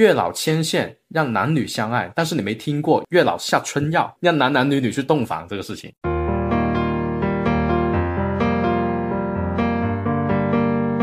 [0.00, 5.92] 月老牵线让男女相爱，但是你没听过月老下春药让男男女女去洞房这个事情。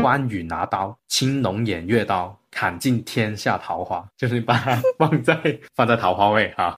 [0.02, 5.36] 关羽拿刀，青龙偃月刀，砍尽天下桃花，就是你把它放在
[5.76, 6.74] 放在桃花位哈。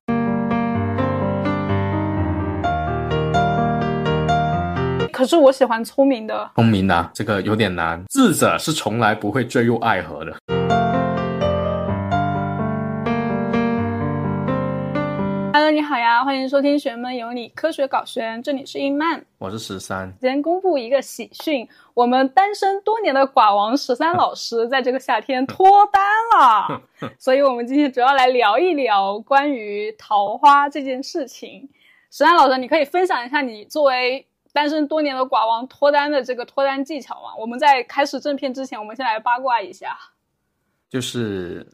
[5.11, 10.37] 可是我喜欢聪明的，聪明的这个有点难，智者是从来不会坠入爱河的。
[15.61, 20.11] Hello，你好呀，欢迎收听《玄门有你科学搞玄》，这里是英曼，我是十三。
[20.19, 26.03] 今天公布一个喜讯，我们单身多年的寡王十三 老师在这个夏天脱单
[26.35, 26.83] 了，
[27.21, 31.69] 所以我们今天主要来聊一聊关于桃花这件事情。
[32.11, 34.27] 十三老师，你可以分享一下你作为。
[34.53, 39.97] 单身多年的寡王脱单的这个脱单技巧吗，我们在开始正片之前，我们先来八卦一下。
[40.89, 41.65] 就是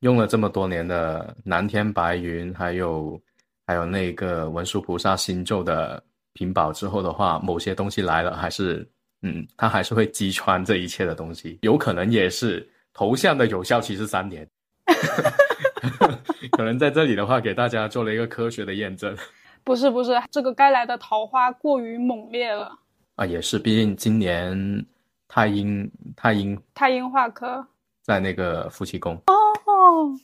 [0.00, 3.20] 用了这么多年的蓝天白云，还有
[3.70, 8.84] 还有那个文殊菩萨心咒的屏保之后的话，某些东西来了，还是
[9.22, 11.56] 嗯，它还是会击穿这一切的东西。
[11.62, 14.44] 有可能也是头像的有效期是三年，
[16.50, 19.16] 可能在这里的话，给大家做了一个科学的验证。
[19.62, 22.76] 不是不是，这个该来的桃花过于猛烈了
[23.14, 23.24] 啊！
[23.24, 24.84] 也是，毕竟今年
[25.28, 27.64] 太阴太阴太阴化科
[28.02, 29.34] 在那个夫妻宫哦，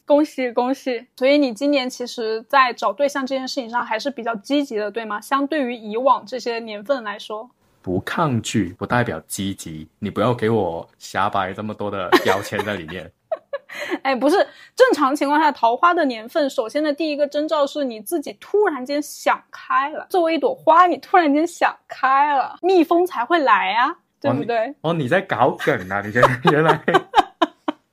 [0.05, 1.07] 恭喜恭喜！
[1.17, 5.21] 所以你今年其实，在找对象这件事情上还是比较积极的，对吗？
[5.21, 7.51] 相对于以往这些年份来说，
[7.83, 13.11] 不抗拒不代表积极，你不要给我瞎掰这么多的标签在里面。
[14.03, 14.37] 哎，不是
[14.75, 20.07] 正常情况下，桃花的年份，首先的第一个征兆是你自己突然间想开了。
[20.09, 24.75] 作为一朵花，你突然间想开了，蜜蜂才会来啊，对不对？
[24.81, 26.01] 哦，你在搞梗啊？
[26.01, 26.13] 你
[26.51, 26.81] 原来。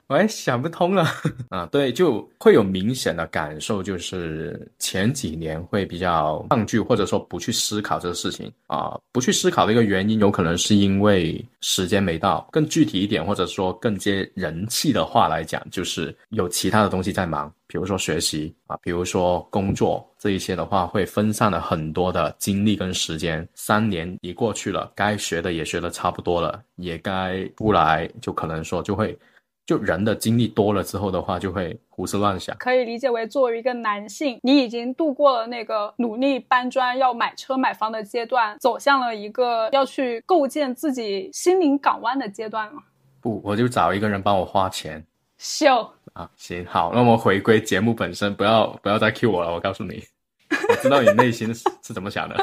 [0.07, 1.07] 我也想不通了
[1.49, 1.65] 啊！
[1.71, 8.99] 对，就会有明显的感受，就是前几年会比较抗拒，或者说不去思考这个事情啊。
[9.11, 12.47] 不去思考的一个原因，有可能是因为时间没到。
[12.51, 23.47] 更具体一点，或者说更接人气的话来讲，就是有其他的东西在忙，比如说学习啊，比如说工作这一些的话，会分散了很多的精力跟时间。
[23.55, 29.17] 三年一过去了，该学的也学的差不多了，也该出来，就可能说就会。
[29.66, 32.56] 就人的经历多了之后的话，就会胡思乱想。
[32.57, 42.73] 可以理解为，作为一个男性，你已经度过了那个努力搬砖、要买车买房的阶段，走向了一个要去构建自己心灵港湾的阶段了。
[43.22, 45.06] 不，我就找一个人帮我花钱。
[45.38, 49.52] 秀啊，行好，那我们回归节目本身，不要不要再 cue 我了。
[49.52, 50.03] 我告诉你，
[50.69, 52.35] 我知道你内心是是怎么想的。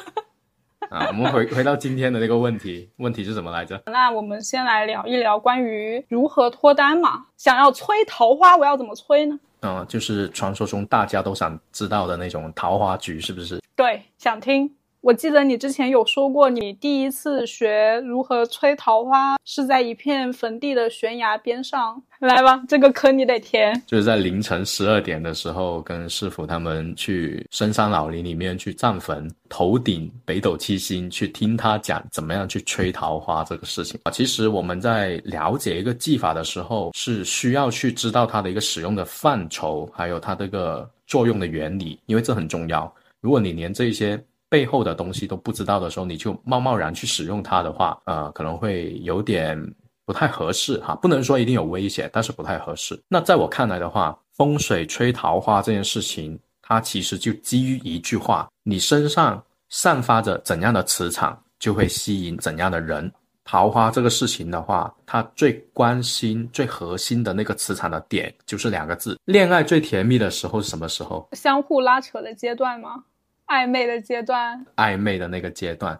[0.91, 3.81] 啊，我们回回到今天的那个问题，问题是什么来着？
[3.87, 7.27] 那我们先来聊一聊关于如何脱单嘛。
[7.37, 9.39] 想要催桃花，我要怎么催呢？
[9.61, 13.63] 嗯，就是传说中大家都想知道的那种桃花局，是不是？
[13.77, 14.69] 对，想听。
[15.03, 22.01] 我记得你之前有说过，你第一次学如何吹桃花是在一片坟地的悬崖边上。
[22.19, 23.73] 来吧，这个坑你得填。
[23.87, 34.13] 就是在凌晨十二点的时候，跟师傅他们去深山老林里面去占坟，头顶北斗七星，去听他讲怎么样去吹桃花这个事情啊。
[34.13, 42.95] 其实我们在了解一个技法的时候，是需要去知道它的一个使用的范畴，还有它这个作用的原理，因为这很重要。
[43.23, 49.57] 如果你连这些背后的东西都不知道的时候，你就贸贸然去使用它的话，呃，可能会有点
[50.05, 50.95] 不太合适哈。
[50.97, 53.01] 不能说一定有危险，但是不太合适。
[53.09, 63.11] 那在我看来的话，风水吹桃花这件事情，它其实就基于一句话：你身上散发着怎样的磁场，就会吸引怎样的人。
[63.45, 71.29] 桃花这个事情的话，它最关心、最核心的那个磁场的点，就是两个字：恋爱最甜蜜的时候是什么时候？
[71.33, 73.05] 相互拉扯的阶段吗？
[73.51, 75.99] 暧昧的阶段，暧昧的那个阶段，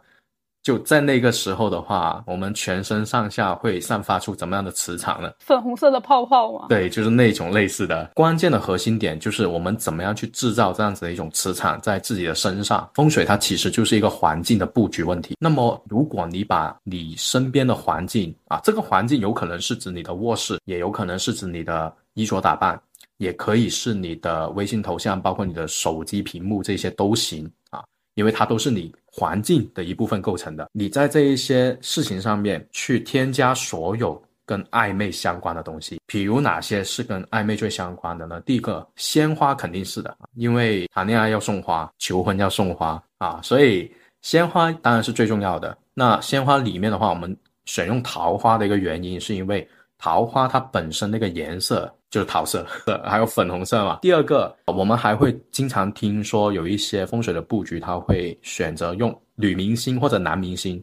[0.63, 5.33] 就在那个时候的话，我们全身上下会散发出怎么样的磁场呢？
[5.41, 6.67] 粉红色的泡泡吗？
[6.69, 8.09] 对，就是那种类似的。
[8.15, 12.89] 关键的核心点就是我们怎么样去制造这样子的一种磁场在自己的身上。
[12.95, 15.35] 风水它其实就是一个环境的布局问题。
[15.41, 22.81] 那么，如果你把你身边的环境啊，这个环境有可能是指你的卧室，也有可能是指你的衣着打扮。
[23.21, 27.85] 也可以是你的微信头像，包括你的手机屏幕，这些都行啊，
[28.15, 30.67] 因为它都是你环境的一部分构成的。
[30.73, 38.41] 你在这一些事情上面去添加所有跟暧昧相关的东西，比如哪些是跟暧昧最相关的呢？
[38.41, 45.77] 第一个，鲜花肯定是的，因为谈恋爱要送花，求婚要送花啊，所以鲜花当然是最重要的。
[45.93, 47.37] 那鲜花里面的话，我们
[47.67, 49.69] 选用桃花的一个原因，是因为。
[50.01, 52.67] 桃花它本身那个颜色就是桃色，
[53.05, 53.99] 还有粉红色嘛。
[54.01, 60.83] 第二个，我们还会经常听说有一些风水的布局，他会选择用女明星或者男明星。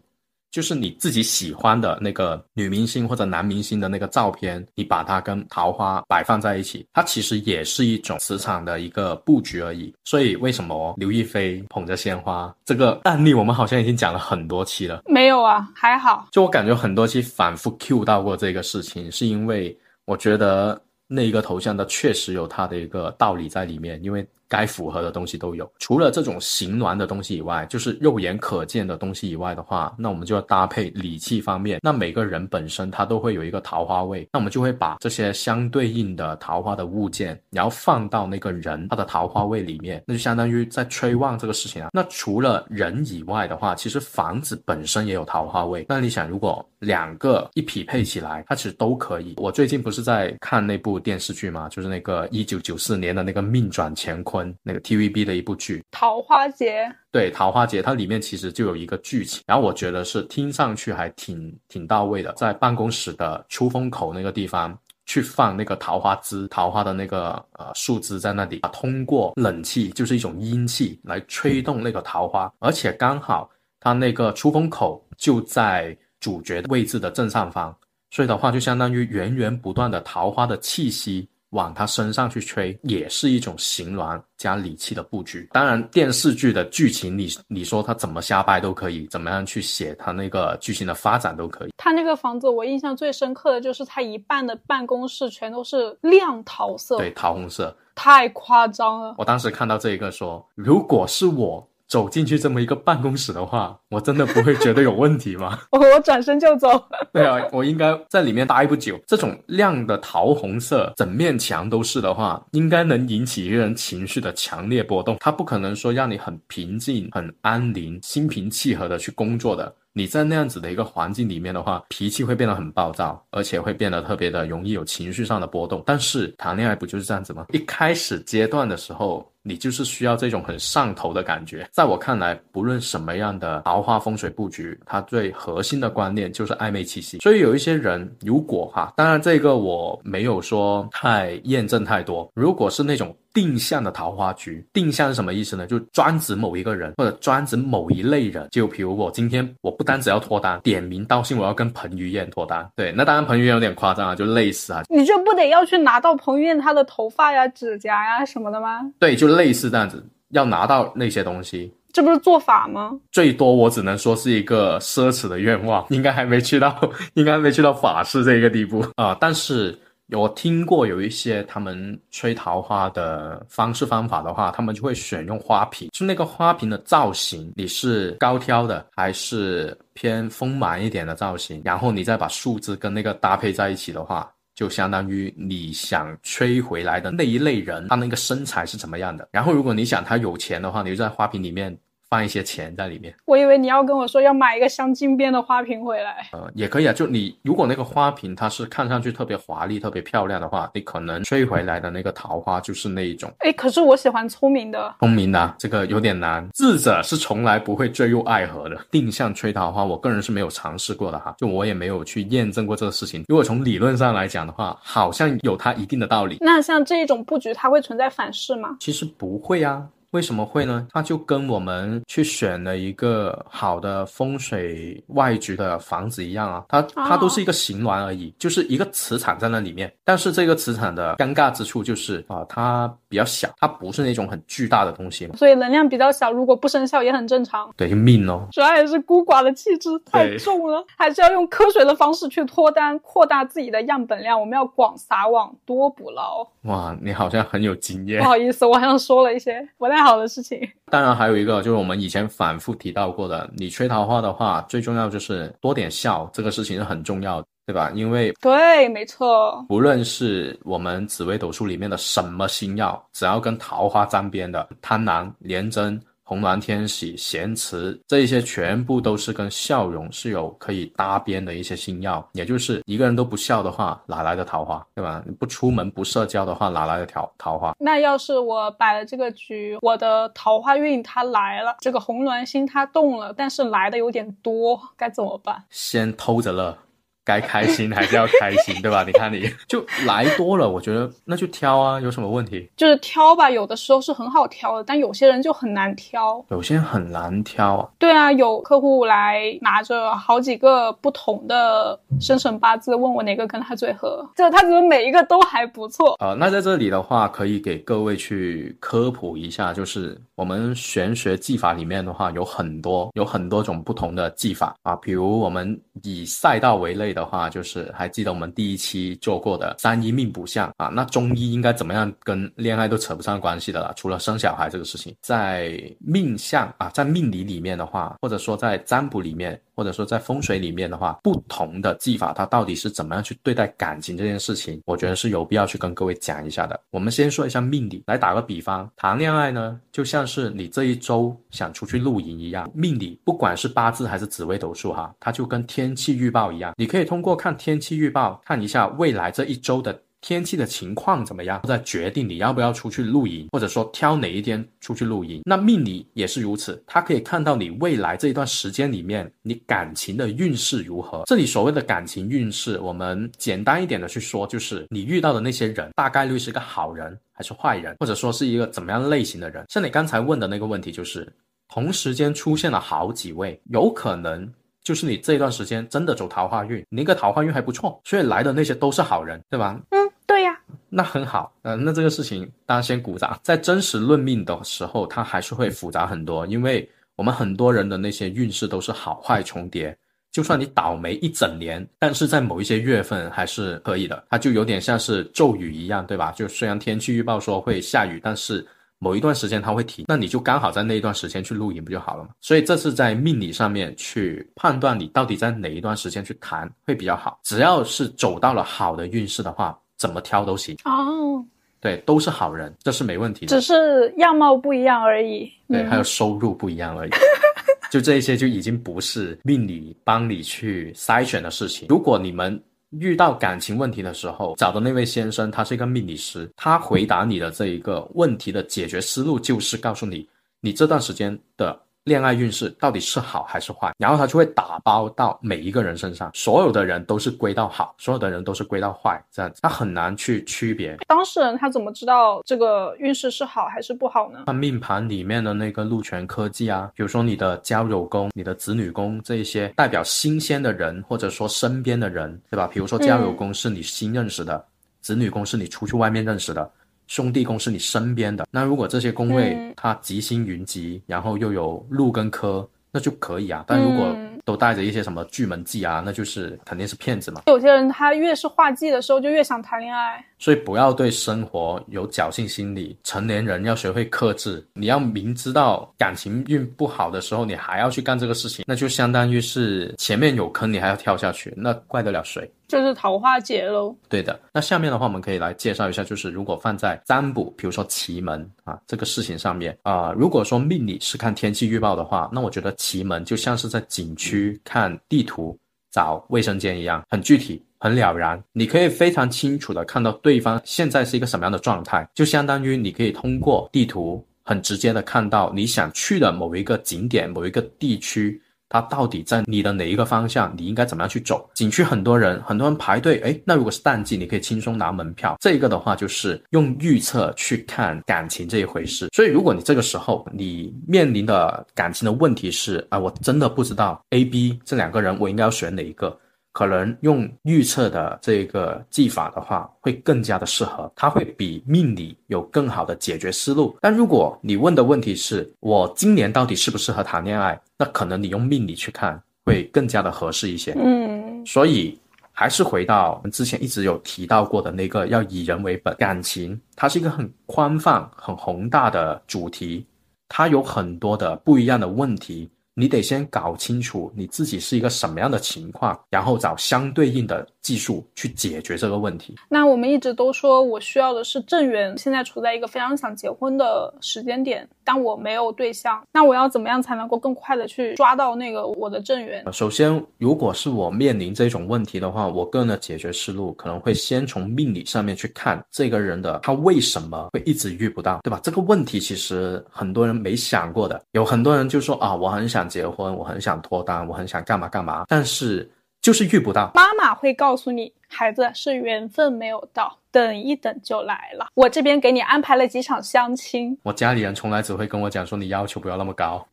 [0.52, 9.94] 就是你自己喜欢的那个女明星或者男明星的那个照片，你把它跟桃花摆放在一起，它其实也是一种磁场的一个布局而已。
[10.06, 15.02] 所以为什么刘亦菲捧着鲜花这个案例，我们好像已经讲了很多期了？
[15.06, 16.28] 没有啊，还好。
[16.32, 24.28] 就我感觉很多期反复 Q 到过这个事情，是因为我觉得那一个头像的确实有它的一个道理在里面，因为。
[24.50, 31.80] 该符合的东西都有，除了这种形峦的东西以外，就是肉眼可见的东西以外的话，那我们就要搭配理气方面。
[31.82, 41.90] 那每个人本身他都会有一个桃花位，那我们就会把这些相对应的桃花的物件，然后放到那个人他的桃花位里面，那就相当于在催旺这个事情啊。
[41.94, 45.86] 那除了人以外的话，其实房子本身也有桃花位。
[45.90, 49.34] 那你想，如果两个一匹配起来，它其实都可以。
[49.38, 51.68] 我最近不是在看那部电视剧吗？
[51.70, 54.54] 就是那个一九九四年的那个命转乾坤。
[54.64, 73.50] 那个 TVB 的一部剧《桃花劫》，对《桃花劫》，它里面其实就有一个剧情，然后我觉得是听上去还挺挺到位的，在办公室的出风口那个地方去放那个桃花枝，桃花的那个呃树枝在那里，通过冷气就是一种阴气来吹动那个桃花，而且刚好
[73.80, 77.76] 它那个出风口就在主角的位置的正上方，
[78.12, 81.28] 所以的话就相当于源源不断的桃花的气息。
[81.52, 85.48] 往他身上去吹，也是一种形峦加理气的布局。
[85.54, 91.72] 当然，电视剧的剧情，你你说他怎么瞎掰都可以，怎么样去写他那个剧情的发展都可以。
[91.78, 99.16] 他那个房子，我印象最深刻的就是他一半的办公室全都是亮桃色，对，桃红色，太夸张了。
[99.18, 101.66] 我当时看到这一个说，如果是我。
[101.88, 105.58] 走进去这么一个办公室的话，我真的不会觉得有问题吗？
[105.72, 106.68] 我转身就走。
[107.14, 109.00] 对啊，我应该在里面待不久。
[109.08, 115.18] 这种亮的桃红色，整面墙都是的话，应该能引起一个人情绪的强烈波动。
[115.20, 119.74] 它不可能说让你很平静、很安宁、心平气和的去工作的。
[119.94, 125.82] 你在那样子的一个环境里面的话，脾气会变得很暴躁，而且会变得特别的容易有情绪上的波动。
[125.88, 127.46] 但是谈恋爱不就是这样子吗？
[127.52, 129.26] 一开始阶段的时候。
[129.48, 131.66] 你就是需要这种很上头的感觉。
[131.72, 137.20] 在我看来，不论什么样的桃花风水布局，它最核心的观念就是暧昧气息。
[137.20, 142.30] 所以有一些人，如果哈，当然这个我没有说太验证太多。
[142.34, 143.16] 如果是那种。
[143.34, 145.68] 定向的桃花局，定向是什么意思呢？
[145.68, 148.48] 就专指某一个人，或者专指某一类人。
[148.50, 152.68] 就比如我今天，我不单只要脱单，点名道姓我要跟彭于晏脱单。
[152.76, 154.82] 对，那当然彭于晏有点夸张啊，就类似啊。
[154.90, 158.82] 你这不得要去拿到彭于晏他的头发呀、指甲呀什么的吗？
[158.98, 161.72] 对，就类似这样子，要拿到那些东西。
[161.94, 162.92] 这不是做法吗？
[163.12, 166.78] 最多我只能说是一个奢侈的愿望， 应该还没去到，
[167.14, 169.16] 应该还没去到法师这个地步啊。
[169.20, 169.78] 但是。
[170.12, 189.30] 我听过有一些他们吹桃花的方式方法的话，他们就会选用花瓶，就那个花瓶的造型，你是高挑的还是偏丰满一点的造型，然后你再把树枝跟那个搭配在一起的话，就相当于你想吹回来的那一类人，他那个身材是怎么样的。
[189.32, 191.78] 然后如果你想他有钱的话，你就在花瓶里面。
[192.10, 196.28] 放一些钱在里面，我以为你要跟我说要买一个镶金边的花瓶回来。
[196.32, 203.30] 呃，也可以啊，就你如果那个花瓶它是看上去特别华丽、特别漂亮的话，你可能吹回来的那个桃花就是那一种。
[203.40, 204.96] 哎，可是我喜欢聪明的。
[205.00, 208.80] 聪明的这个有点难，智者是从来不会坠入爱河的。
[208.90, 213.26] 定向吹桃花，我个人是没有尝试过的哈，就我也没有去验证过这个事情。
[213.28, 216.38] 如果从理论上来讲的话，好像有它一定的道理。
[216.40, 218.78] 那像这一种布局，它会存在反噬吗？
[218.80, 219.86] 其实不会啊。
[220.12, 220.88] 为什么会呢？
[220.94, 229.92] 它就跟我们去选了一个好的风水外局的房子一样啊，它它都是一个形峦而已，就是一个磁场在那里面。
[230.06, 237.70] 但是这个磁场的尴尬之处就是啊，它比较小，它不是那种很巨大的东西，所以能量比较小，如果不生效也很正常。
[237.76, 244.40] 对，命哦，主要也是孤寡的气质太重了，还是要用科学的方式去脱单，扩大自己的样本量。
[244.40, 246.48] 我们要广撒网，多捕捞。
[246.64, 248.22] 哇，你好像很有经验。
[248.22, 250.60] 不好意思，我好像说了一些不太好的事情。
[250.92, 257.92] 当然，还有一个就是我们以前反复提到过的，你吹桃花的话，最重要就是多点笑，这个事情是很重要的，对吧？
[257.94, 266.02] 因为对，没错，不论是我们紫微斗数里面的什么星耀，只要跟桃花沾边的，贪狼、廉贞。
[266.30, 275.24] 红鸾天喜、咸池，这一些全部都是跟笑容是有可以搭边的一些星耀，也就是一个人都不笑的话，哪来的桃花，对吧？
[275.26, 277.74] 你不出门不社交的话，哪来的桃桃花？
[277.80, 285.64] 那要是我摆了这个局，我的桃花运它来了，这个红鸾星它动了，但是来的有点多，该怎么办？
[285.70, 286.78] 先偷着乐。
[287.28, 289.04] 该开心还是要开心，对吧？
[289.06, 292.70] 你看你 就来多了，我觉得那就挑啊，有什么问题？
[292.78, 296.42] 就是挑吧，有的时候是很好挑的，但有些人就很难挑。
[296.52, 297.90] 有些人很难挑啊。
[298.00, 306.16] 对啊，有客户来拿着好几个不同的生辰八字，问我哪个跟他最合，就他怎么每一个都还不错。
[306.20, 317.17] 呃，那在这里的话，可以给各位去科普一下，就是我们玄学技法里面的话，有很多有很多种不同的技法啊，比如我们以赛道为类。
[317.18, 329.60] 的话，就是还记得我们第一期做过的三一命卜相啊，那中医应该怎么样跟恋爱都扯不上关系的了，除了生小孩这个事情，在命相啊，在命理里面的话，或者说在占卜里面。
[329.78, 336.80] 或者说在风水里面的话，不同的技法，它到底是怎么样去对待感情这件事情，我觉得是有必要去跟各位讲一下的。
[336.90, 350.04] 我们先说一下命理，来打个比方，谈恋爱呢，就像是你这一周想出去露营一样，命理不管是八字还是紫微斗数哈，它就跟天气预报一样，你可以通过看天气预报看一下未来这一周的。
[350.20, 355.44] 天气的情况怎么样，再决定你要不要出去露营，或者说挑哪一天出去露营。
[355.46, 361.22] 那命理也是如此，它可以看到你未来这一段时间里面你感情的运势如何。
[361.28, 369.64] 这里所谓的感情运势，我们简单一点的去说，就是你遇到的那些人大概率是个好人还是坏人，或者说是一个怎么样类型的人。
[369.70, 371.32] 像你刚才问的那个问题，就是
[371.70, 374.52] 同时间出现了好几位，有可能
[374.88, 379.78] 就是你这段时间真的走桃花运，你那个桃花运还不错，所以来的那些都是好人，对吧？
[379.90, 380.00] 嗯。
[380.26, 380.58] 对呀，
[380.90, 383.38] 那很好，嗯，那这个事情大家先鼓掌。
[383.44, 389.98] 在真实论命的时候，它还是会复杂很多，因为我们很多人的那些运势都是好坏重叠。
[390.32, 394.22] 就算你倒霉一整年，但是在某一些月份还是可以的。
[394.30, 396.32] 它就有点像是咒语一样，对吧？
[396.34, 398.68] 就虽然天气预报说会下雨，但是
[399.00, 402.30] 某一段时间它会停，那你就刚好在那一段时间去露营不就好了吗？
[402.42, 407.40] 所以这是在命理上面去判断你到底在哪一段时间去谈会比较好。
[407.44, 409.78] 只要是走到了好的运势的话。
[409.98, 411.44] 怎么挑都行哦，
[411.80, 415.52] 对，都是好人，这是没问题的，只是样貌不一样而已。
[415.68, 417.12] 对，还有收入不一样而已，
[417.90, 421.88] 就这些就已经不是命理帮你去筛选的事情。
[421.90, 430.28] 如果你们遇到感情问题的时候，找的那位先生他是一个命理师，他回答你的这一个问题的解决思路就是告诉你，
[430.62, 431.87] 你这段时间的。
[432.08, 433.94] 恋爱运势到底是好还是坏？
[433.98, 440.98] 然后他就会打包到每一个人身上，所有的人都是归到好，所有的人都是归到坏，这样子他很难去区别。
[441.06, 444.44] 当事人他怎么知道这个运势是好还是不好呢？
[444.46, 452.68] 看命盘里面的那个禄权科技啊，比如说你的交友宫、你的子女宫这一些代表新鲜的人或者说身边的人，对吧？
[452.72, 454.66] 比如说交友宫是你新认识的，
[455.02, 456.72] 子女宫是你出去外面认识的。
[457.08, 463.64] 兄弟宫是你身边的，那如果这些宫位它吉星云集，然后又有禄跟科，那就可以啊。
[463.66, 467.42] 但如果都带着一些什么巨门忌啊，那就是肯定是骗子嘛。
[467.48, 470.26] 有些人他越是化忌的时候，就越想谈恋爱。
[470.40, 472.98] 所以不要对生活有侥幸心理。
[473.04, 474.66] 成年人要学会克制。
[474.74, 482.50] 你要明知道感情运不好的时候，你还要去干这个事情，那就相当于是前面有坑，你还要跳下去，那怪得了谁？
[482.68, 483.96] 就是桃花劫喽。
[484.10, 484.38] 对的。
[484.52, 494.60] 那下面的话，我们可以来介绍一下，就是如果放在占卜，比如说奇门啊这个事情上面啊，如果说命理是看天气预报的话，那我觉得奇门就像是在景区。
[494.64, 495.58] 看地图
[495.92, 498.42] 找卫生间一样，很具体，很了然。
[498.54, 508.42] 你可以非常清楚的看到对方现在是一个什么样的状态，就相当于你可以通过地图很直接的看到你想去的某一个景点、某一个地区。
[508.70, 510.54] 它到底在你的哪一个方向？
[510.58, 511.50] 你应该怎么样去走？
[511.54, 513.18] 景区很多人，很多人排队。
[513.22, 515.38] 哎，那如果是淡季，你可以轻松拿门票。
[515.40, 519.08] 这个的话，就是用预测去看感情这一回事。
[519.14, 526.20] 所以，如果你这个时候你面临的感情的问题是啊，我真的不知道 A、B 这两个人，我应该要选哪一个？
[526.58, 533.78] 可能用预测的这个技法的话，会更加的适合，它会比命理有更好的解决思路。
[533.80, 540.74] 但如果你问的问题是我今年到底适不适合谈恋爱，那可能你用命理去看会更加的合适一些。
[540.80, 541.96] 嗯，所以
[542.32, 545.96] 还是回到我们之前一直有提到过的那个，要以人为本。
[545.98, 549.86] 感情它是一个很宽泛、很宏大的主题，
[550.28, 552.50] 它有很多的不一样的问题。
[552.80, 559.34] 你得先搞清楚你自己是一个什么样的情况，然后找相对应的技术去解决这个问题。
[559.50, 569.44] 那我们一直都说我需要的是正缘，现在处在一个非常想结婚的时间点，但我没有对象，那我要怎么样才能够更快的去抓到那个我的正缘？
[569.52, 578.40] 首先，如果是我面临这种问题的话，我个人的解决思路可能会先从命理上面去看这个人的他为什么会一直遇不到，对吧？
[578.44, 582.67] 这个问题其实很多人没想过的，有很多人就说啊，我很想。
[582.68, 585.70] 结婚，我很想脱单，我很想干嘛干嘛，但是
[586.02, 586.72] 就是遇不到。
[586.74, 591.48] 妈妈会告诉你，孩子是缘分没有到，等一等就来了。
[591.54, 596.48] 我这边给你安排了几场相亲，我家里人从来只会跟我讲说，你要求不要那么高，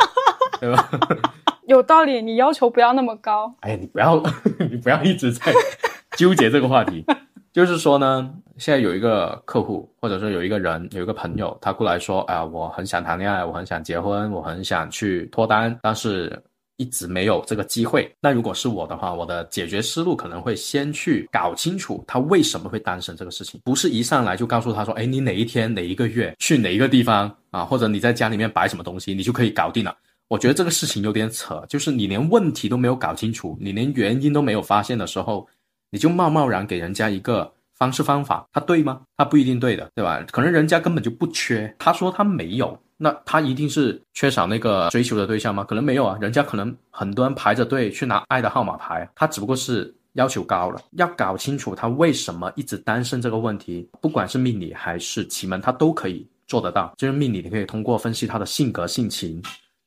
[0.60, 0.90] 对吧？
[1.66, 3.54] 有道理，你要求不要那么高。
[3.60, 4.22] 哎呀，你不要，
[4.70, 5.52] 你不要一直在
[6.16, 7.04] 纠结这个话题。
[7.52, 16.40] 就是说呢，现在有一个客户，或者说有一个人，有一个朋友，他过来说，哎呀，我很想谈恋爱，我很想结婚，我很想去脱单，但是
[16.76, 18.08] 一直没有这个机会。
[18.20, 29.92] 那如果是我的话，我的解决思路可能会先去搞清楚他为什么会单身这个事情，不是一上来就告诉他说，哎，你哪一天哪一个月去哪一个地方啊，或者你在家里面摆什么东西，你就可以搞定了。
[30.28, 35.48] 我觉得这个事情有点扯，就是你连问题都没有搞清楚，你连原因都没有发现的时候。
[35.90, 39.00] 你就贸贸然给人家一个方式方法，他对吗？
[39.16, 40.24] 他不一定对的，对吧？
[40.30, 45.64] 可能人家根本就不缺，他说他没有，那他一定是缺少那个追求的对象吗？
[45.64, 50.80] 可能没有啊，人家可能很多人排着队去拿爱的号码牌，他只不过是要求高了。
[50.92, 56.92] 要搞清楚他为什么一直单身这个问题，不管是命理还是奇门，他都可以做得到。
[56.98, 59.42] 就是命理，你可以通过分析他的性格性情。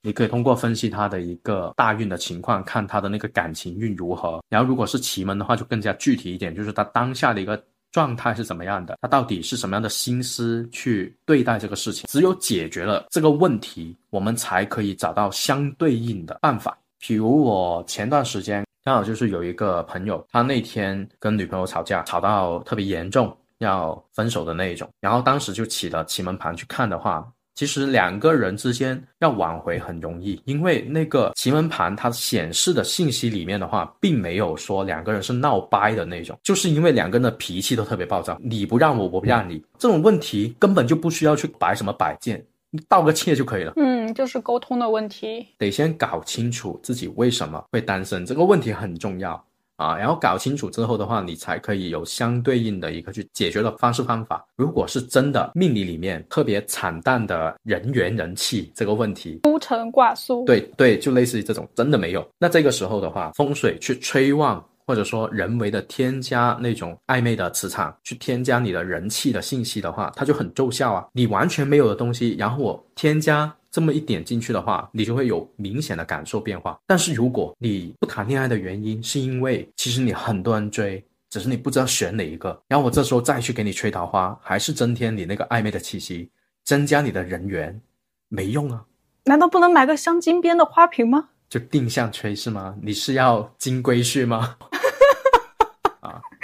[0.05, 4.43] 你可以通过分析他的一个大运的情况，看他的那个感情运如何。
[4.49, 12.05] 然后，如果是奇门的话，就更加具体一点，就是他当下的一个状态是怎么样的，他到底是什么样的心思去对待这个事情。
[12.09, 16.77] 只有解决了这个问题，我们才可以找到相对应的办法。
[16.99, 24.89] 比如我前段时间刚好就是有一个朋友，他那天跟女朋友吵架，吵到特别严重，要分手的那一种。
[24.99, 27.25] 然后当时就起了奇门盘去看的话。
[27.55, 43.73] 其实两个人之间要挽回很容易，因为那个奇门盘它显示的信息里面的话，并没有说两个人是闹掰的那种，就是因为两个人的脾气都特别暴躁，你不让我，我不让你，这种问题根本就不需要去摆什么摆件，你道个歉就可以了。
[43.75, 49.43] 嗯，就是沟通的问题，得先搞清楚自己为什么会单身，这个问题很重要。
[49.77, 54.45] 啊，然后搞清楚之后的话，你才可以有相对应的一个去解决的方式方法。
[54.55, 62.27] 如果是真的命理里面特别惨淡的人缘人气这个问题，孤城寡宿，对对，就类似于这种真的没有。
[62.37, 71.05] 那这个时候的话，风水去催旺，或者说人为的添加那种暧昧的磁场，去添加你的人气的信息的话，它就很奏效啊。
[71.13, 73.53] 你完全没有的东西，然后我添加。
[73.73, 76.79] 这么一点进去的话，你就会有明显的感受变化。
[76.85, 86.29] 但是如果你不谈恋爱的原因是因为其实你很多人追，只是你不知道选哪一个，然后我这时候再去给你吹桃花，还是增添你那个暧昧的气息，
[86.63, 87.81] 增加你的人缘，
[88.29, 88.85] 没用啊？
[89.23, 91.29] 难道不能买个镶金边的花瓶吗？
[91.49, 92.75] 就定向吹是吗？
[92.79, 94.55] 你是要金龟婿吗？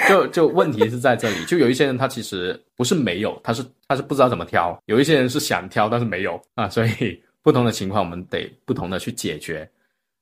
[0.09, 7.23] 就就问题是在这里，就有一些人他其实不是没有，他是他是不知道怎么挑；有一些人是想挑，但是没有啊，所以。
[7.41, 9.67] 不同的情况，我们得不同的去解决，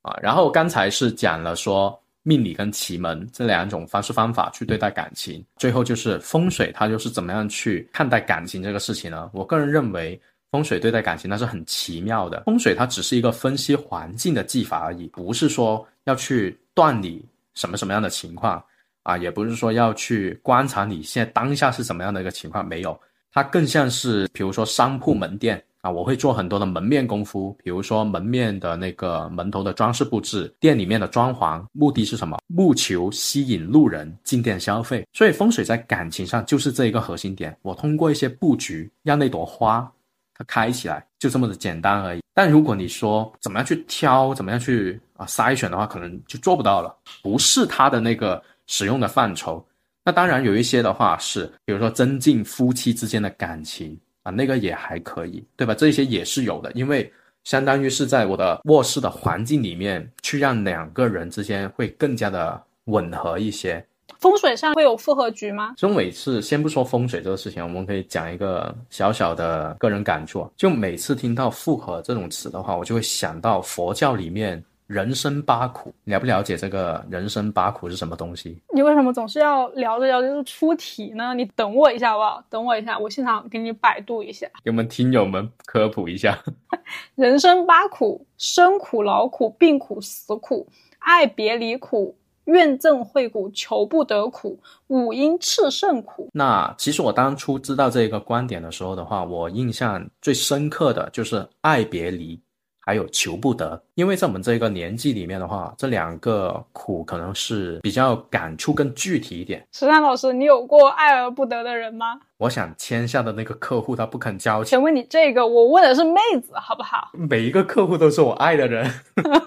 [0.03, 9.31] 啊，然后刚才是讲了说命理跟奇门这两种方式方法去对待感情，最后就是风水，它就是怎么样去看待感情这个事情呢？
[9.33, 10.17] 我个人认为，
[10.51, 12.43] 风水对待感情那是很奇妙的。
[12.45, 18.63] 风水它只是一个分析环境的技法而已，不是说要去断你什么什么样的情况
[19.07, 22.99] 啊，也不是说要去观察你现在当下是怎么样的一个情况，没有，
[23.31, 25.63] 它更像是比如说商铺门店。
[25.81, 32.35] 啊，我会做很多的门面功夫，比如说门面的那个门头的装饰布置，店里面的装潢，目的是什么？
[32.57, 35.05] 务求吸引路人进店消费。
[35.13, 37.55] 所以风水在感情上就是这一个核心点。
[37.61, 39.89] 我通过一些布局，让那朵花
[40.33, 42.21] 它开起来，就这么的简单而已。
[42.33, 49.65] 但如果你说怎么样去挑，怎么样去啊筛选的话，可能就做不到了，不是它的那个使用的范畴。
[50.05, 53.99] 那当然有一些的话是，比如说增进夫妻之间的感情。
[54.23, 55.73] 啊，那个也还可以，对吧？
[55.73, 57.09] 这些也是有的，因为
[57.45, 63.81] 相当于是在我的卧室的环境里面，去让两个人之间会更加的吻合一些。
[64.19, 65.73] 风水上会有复合局吗？
[65.77, 74.61] 中每次先不说风水这个事情，我们可以讲一个小小的个人感触，就每次听到复合这种词的话，我就会想到佛教里面。
[74.87, 78.57] 人生八苦，了不了解这个人生八苦是什么东西？
[78.73, 81.33] 你为什么总是要聊着聊着就出题呢？
[81.33, 82.43] 你等我一下好不好？
[82.49, 86.39] 等我一下，我现场给你百度一下， 给我们听友们科普一下。
[87.15, 90.65] 人生八苦：生苦、老苦、病苦、死苦、
[90.99, 96.29] 爱别离苦、怨憎会苦、求不得苦、五阴炽盛苦。
[96.33, 102.39] 那其实我当初知道这个观点的时候的话，我印象最深刻的就是爱别离。
[102.87, 109.61] 还有求不得，因为在我们这个年纪里面的话，这两个苦可能是比较感触更具体一点。
[109.73, 112.17] 十三老师，你有过爱而不得的人吗？
[112.37, 114.69] 我想签下的那个客户他不肯交钱。
[114.69, 117.09] 请问你这个，我问的是妹子，好不好？
[117.11, 118.89] 每一个客户都是我爱的人。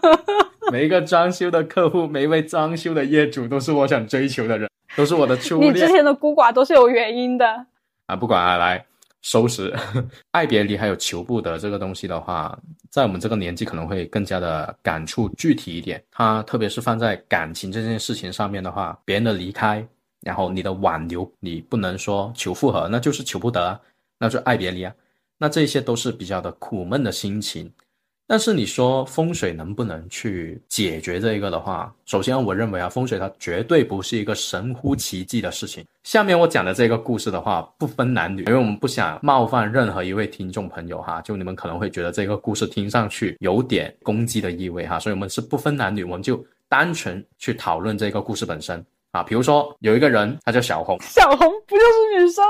[0.70, 5.72] 每一个装修的客户，每一位装修的业主，都是我想追求的人，都是我的初恋。
[5.72, 7.64] 你之前的孤寡都是有原因的
[8.04, 8.14] 啊！
[8.14, 8.84] 不管啊，来
[9.22, 9.74] 收拾
[10.30, 16.02] 爱别离还有求不得这个东西的话，在我们这个年纪可能会更加的感触具体一点。
[16.10, 19.86] 它特别是放在感情这件事情上面的话，别人的离开，
[20.22, 23.80] 然后你的挽留，你不能说求复合，那就是求不得，
[24.18, 24.94] 那就爱别离啊。
[25.38, 27.72] 那这些都是比较的苦闷的心情。
[28.30, 35.84] 但是你说风水能不能去解决这一个的话，首先我认为啊，风水它绝对不是一个神乎其技的事情。
[36.04, 49.24] 下面我讲的这个故事的话，不分男女，因为我们不想冒犯任何一位听众朋友哈， 就你们可能会觉得这个故事听上去有点攻击的意味哈，所以我们是不分男女，我们就单纯去讨论这个故事本身啊。
[49.24, 52.44] 比如说有一个人，他叫小红，小红不就是女生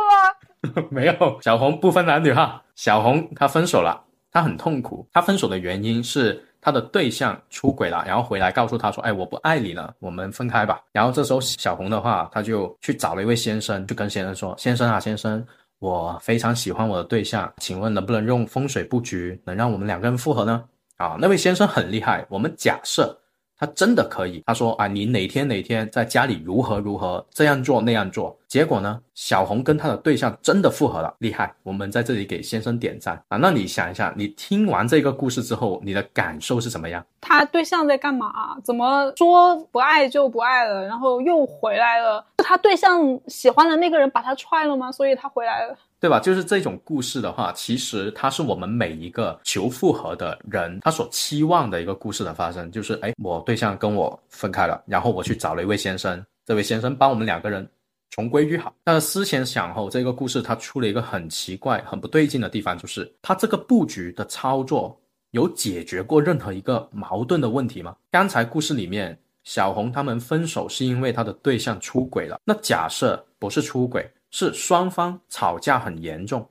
[0.75, 0.85] 吗？
[0.93, 3.99] 没有，小红不分男女哈，小红她分手了。
[4.33, 15.45] 他很痛苦，他分手的原因是他的对象出轨了，然后回来告诉他说：“哎，我不爱你了，我们分开吧。”然后这时候小红的话，他就去找了一位先生，就跟先生说：“先生啊，先生，
[15.79, 20.65] 我非常喜欢我的对象，请问能不能用风水布局能让我们两个人复合呢？”
[20.97, 23.20] 啊，那位先生很厉害，我们假设。
[23.61, 31.55] 他真的可以，他说啊，你哪天哪天在家里如何如何这样做那样做，结果呢，小红跟他的对象真的复合了，厉害！
[31.63, 33.37] 我们在这里给先生点赞啊。
[33.37, 37.05] 那你想一下，你听完这个故事之后，你的感受是什么样？
[37.21, 38.59] 他对象在干嘛？
[38.65, 42.25] 怎么说不爱就不爱了，然后又回来了？
[42.39, 44.91] 是他对象喜欢的那个人把他踹了吗？
[44.91, 45.77] 所以他回来了。
[46.01, 46.19] 对吧？
[46.19, 52.71] 就是这种故事的话，其实它是我们每一个求复合的人他所期望的一个故事的发生。
[52.73, 57.69] 就是，哎，我对象跟我分开了，然后我去找了一位先生，这位先生帮我们两个人
[58.09, 58.75] 重归于好。
[58.83, 64.99] 但是思前想后，这个故事它出了一个很奇怪、很不对劲的地方，就是它这个布局的操作
[65.33, 67.95] 有解决过任何一个矛盾的问题吗？
[68.11, 72.41] 刚才故事里面，小红他们分手是因为他的对象出轨了。
[72.43, 74.11] 那假设不是出轨？
[74.31, 76.49] 是双方吵架很严重，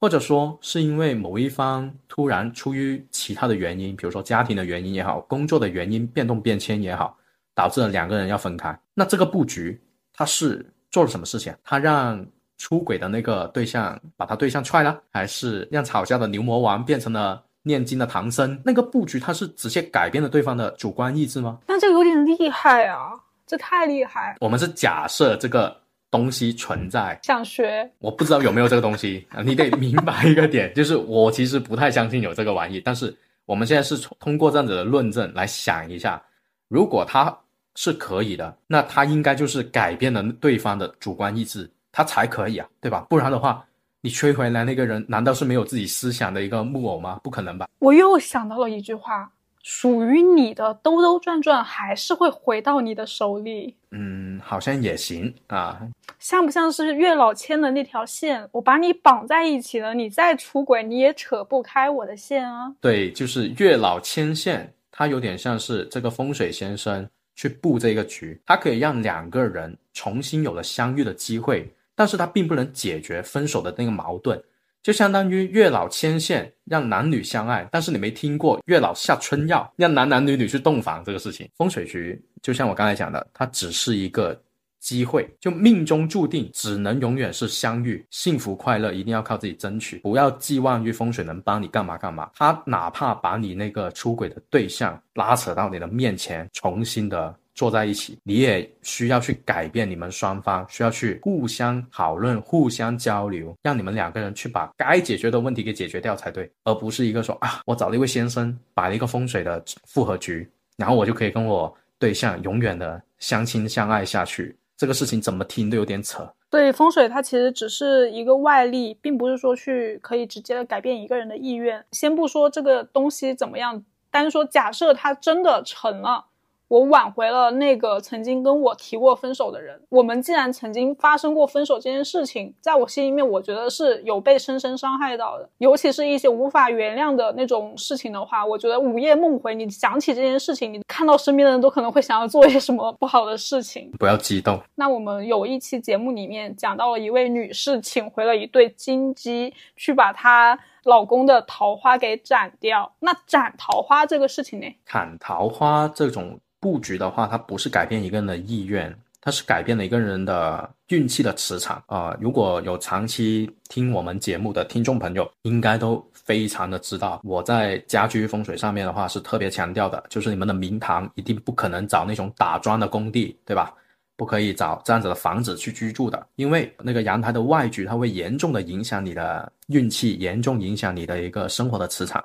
[0.00, 7.16] 或者说是因为某一方突然出于其他的原因，比如说家庭的原因也好，工作的原因变动变迁也好，
[7.54, 8.78] 导致了两个人要分开。
[8.94, 9.80] 那这个布局
[10.12, 11.52] 他是做了什么事情？
[11.64, 12.24] 他让
[12.58, 18.60] 出轨的那个对象把他对象踹了，还是让吵架的牛魔王变成了念经的唐僧？
[18.64, 21.58] 那个布局他是直接改变了对方的主观意志吗？
[21.66, 23.10] 那这个有点厉害啊，
[23.46, 24.36] 这太厉害。
[24.40, 25.84] 我们是假设这个。
[26.10, 29.42] 东西存在，想学，我不知道有没有这个东西啊？
[29.42, 32.80] 你得 明白一个点，就是我其实不太相信有这个玩意。
[32.80, 33.14] 但是
[33.44, 36.22] 我们现在是通过这样子的论证来想一下，
[36.68, 37.36] 如果他
[37.74, 43.06] 是可以的，那他应该就是改变了对方的主观意志，他才可以啊，对吧？
[43.10, 43.64] 不然的话，
[44.00, 47.20] 你吹回来那个人难道是没有自己思想的一个木偶吗？
[47.22, 47.68] 不可能吧？
[47.80, 49.30] 我又想到了一句话。
[49.66, 53.74] 属于你的兜兜转转还是会回到你的手里。
[53.90, 55.80] 嗯，好像也行啊。
[56.20, 58.48] 像不像是月老牵的那条线？
[58.52, 62.72] 我把你绑在一起了，你再出轨你也扯不开我的线啊。
[62.80, 74.40] 对，就是月老牵线，它有点像是这个风水先生去布这个局，它可以让两个人重新有了相遇的机会，但是它并不能解决分手的那个矛盾。
[74.82, 81.48] 就相当于月老牵线让男女相爱，但是你没听过月老下春药让男男女女去洞房这个事情。
[81.56, 84.40] 风水局就像我刚才讲的，它只是一个
[84.78, 92.30] 机会，就命中注定只能永远是相遇，幸福快乐一定要靠自己争取，不要寄望于风水能帮你干嘛干嘛。
[92.36, 97.34] 他哪怕把你那个出轨的对象拉扯到你的面前，重新的。
[97.56, 114.54] 坐在一起，你也需要去改变你们双方，需要去互相讨论、互相交流，让你们两个人去把该解决的问题给解决掉才对，而不是一个说啊，我找了一位先生摆了一个风水的复合局，然后我就可以跟我对象永远的相亲相爱下去。
[114.76, 116.30] 这个事情怎么听都有点扯。
[116.50, 121.82] 对，风水它其实只是一个外力，并不是说去可以直接的改变一个人的意愿。
[121.92, 126.26] 先不说这个东西怎么样，单说假设它真的成了。
[126.68, 129.80] 我挽回了那个曾经跟我提过分手的人。
[129.88, 135.48] 我们既然曾经发生过分手这件事情，在我心里面，我觉得是有被深深伤害到的。
[135.58, 143.90] 尤其是一些无法原谅的那种事情的话，我觉得午夜梦回，你想起这件事情，你看到身边的人都可能会想要做一些什么不好的事情。
[143.98, 144.60] 不要激动。
[144.74, 152.92] 那我们有一期节目里面讲到了一位女士请回了一对金鸡，去把她老公的桃花给斩掉。
[152.98, 154.66] 那斩桃花这个事情呢？
[154.84, 156.40] 砍桃花这种。
[156.60, 162.16] 布局的话，它不是改变一个人的意愿，它是改变了一个人的运气的磁场啊。
[162.20, 173.74] 如果有长期听我们节目的听众朋友，应该都非常的知道，我在家居风水上面的话是特别强调的，就是你们的明堂一定不可能找那种打桩的工地，对吧？
[174.18, 182.24] 不可以找这样子的房子去居住的，因为那个阳台的外局，它会严重的影响你的运气，严重影响你的一个生活的磁场。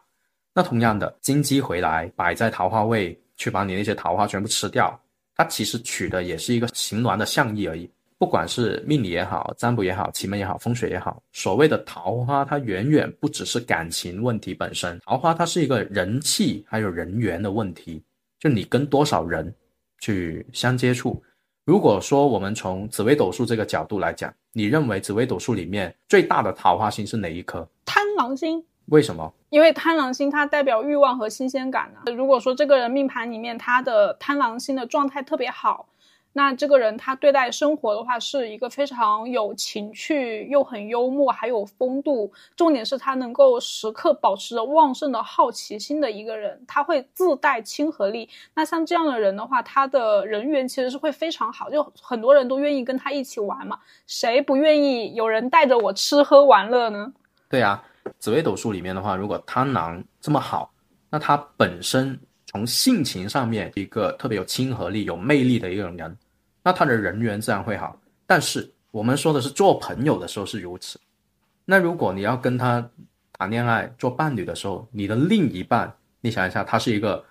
[0.54, 4.96] 那同样的，金鸡回来摆在桃花位，去把你那些桃花全部吃掉，
[5.36, 7.90] 它其实取的也是一个行峦的象意而已。
[8.20, 18.00] 不管是命理也好，占卜也好，奇门也好，风水也好，所谓的桃花，它远远不只是感情问题本身，桃花它是一个人气还有人缘的问题，
[18.40, 19.52] 就你跟多少人
[19.98, 21.20] 去相接触。
[21.66, 27.68] 如果说我们从紫微斗数这个角度来讲，你认为紫微斗数里面最大的桃花星是哪一颗？
[27.86, 28.64] 贪狼星。
[28.88, 29.34] 为什么？
[29.50, 32.12] 因为贪狼星它代表欲望和新鲜感呢。
[32.14, 35.88] 如果说这个人命盘里面他的贪狼星的状态特别好。
[36.34, 42.32] 那这个人他对待生活的话，是一个非常有情趣又很幽默，还有风度。
[42.56, 48.30] 重点是他能够时刻保持着旺盛的好奇心的一个人，他会自带亲和力。
[48.54, 53.78] 那像这样的人的话，他的人缘其实是会非常好，就很多人都愿意跟他一起玩嘛。
[54.08, 57.12] 谁不愿意有人带着我吃喝玩乐呢？
[57.50, 57.84] 对啊，
[58.20, 60.74] 紫微斗数里面的话，如果贪狼这么好，
[61.10, 62.20] 那他本身。
[62.48, 66.18] 从性情上面，一个特别有亲和力、有魅力的一个人，
[66.62, 67.98] 那他的人缘自然会好。
[68.28, 71.00] 但是我们说的是做朋友的时候是如此，
[71.64, 72.86] 那如果你要跟他
[73.32, 77.24] 谈恋爱、做伴侣的时候，你的另一半，你想一下，他是一个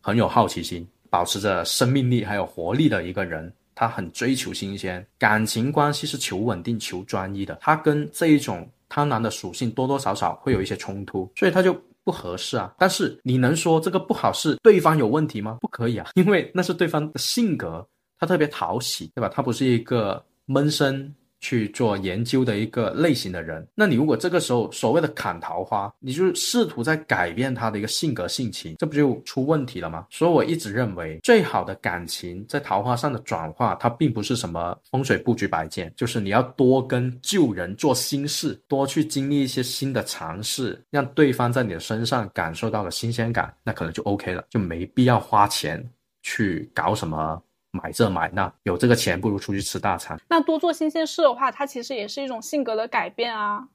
[0.00, 11.74] 很有好奇心、保持着生命力还有活力的一个人，他很追求新鲜，感情关系是求稳定、求专一的，他跟这一种贪婪的属性多多少少会有一些冲突，所以他就。
[12.02, 12.72] 不合适啊！
[12.78, 15.58] 但是你能说这个不好是对方有问题吗？
[15.60, 17.86] 不可以啊，因为那是对方的性格，
[18.18, 19.28] 他特别讨喜，对吧？
[19.28, 21.14] 他不是一个闷声。
[21.40, 30.06] 去做研究的一个类型的人，那你如果这个时候所谓的砍桃花，你就试图在改变他的一个性格性情，这不就出问题了吗？
[30.10, 45.82] 所以我一直认为，最好的感情在桃花上的转化，它并不是什么风水布局摆件，就是你要多跟旧人做新事，多去经历一些新的尝试，让对方在你的身上感受到了新鲜感，那可能就 OK 了，就没必要花钱
[46.22, 47.42] 去搞什么。
[47.72, 50.20] 买这买那，有这个钱不如出去吃大餐。
[50.28, 53.68] 那多做新鲜事的话，它其实也是一种性格的改变啊。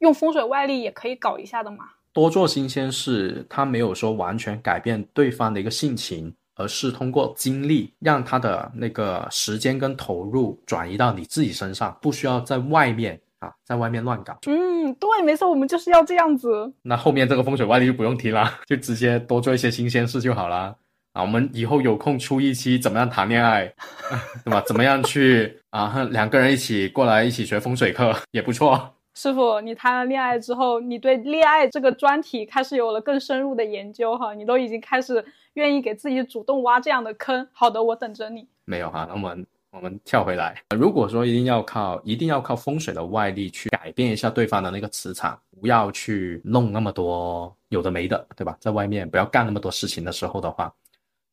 [0.00, 1.84] 用风水外力也可以搞一下的嘛。
[2.12, 14.36] 多做新鲜事，它没有说完全改变对方的一个性情，而是通过经历让他的那个时间跟投入转移到你自己身上，不需要在外面啊，在外面乱搞。
[14.46, 16.72] 嗯，对，没错，我们就是要这样子。
[16.82, 20.76] 那后面这个风水外力就不用提了，就直接多做一些新鲜事就好了。
[21.18, 23.66] 啊，我们以后有空出一期怎么样谈恋爱，
[24.44, 24.62] 对吧？
[24.64, 26.06] 怎么样去 啊？
[26.12, 28.94] 两个人一起过来一起学风水课 也不错。
[29.16, 34.32] 师傅，你谈了恋爱之后，你对恋爱这个专题开始有了更深入的研究哈？
[34.32, 37.44] 你都已经开始愿意给自己主动挖这样的坑。
[37.52, 38.46] 好的，我等着你。
[38.64, 40.54] 没有哈，那我们我们跳回来。
[40.76, 48.56] 如果说一定要靠一定要靠风水的外力去改变一下对方的那个磁场，不要去弄那么多有的没的，对吧？
[48.60, 50.72] 在外面不要干那么多事情的时候的话。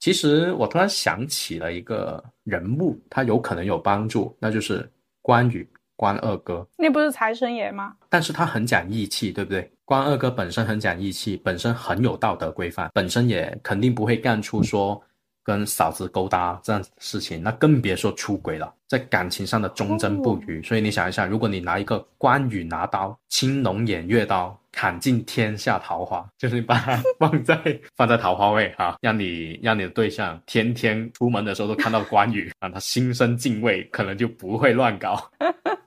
[0.06, 4.88] 其实我突然想起了一个人物，他有可能有帮助，那就是
[5.24, 6.64] 关羽，关二哥。
[6.78, 7.96] 那不是财神爷吗？
[8.08, 9.68] 但是他很讲义气，对不对？
[9.84, 15.02] 关二哥本身很讲义气，本身很有道德规范，本身也肯定不会干出说
[15.46, 20.62] 跟嫂子勾搭这样子的事情，那更别说出轨了，在感情上的忠贞不渝。
[20.64, 24.60] 所以你想一下，如果你拿一个关羽拿刀，青龙偃月刀。
[24.78, 27.58] 砍尽天下桃花，就是把它 放在
[27.96, 35.32] 放在桃花位啊，让你让你的对象天天出门的时候都看到关羽， 让他心生敬畏，可能就不会乱搞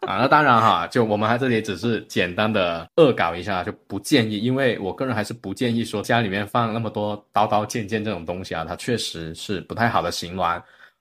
[0.08, 0.16] 啊。
[0.16, 10.44] 那当然哈，就我们还这里只是简单的恶搞一下，就不建议，因为我个人还是不建议说家里面放那么多刀刀剑剑这种东西啊，它确实是不太好的行为。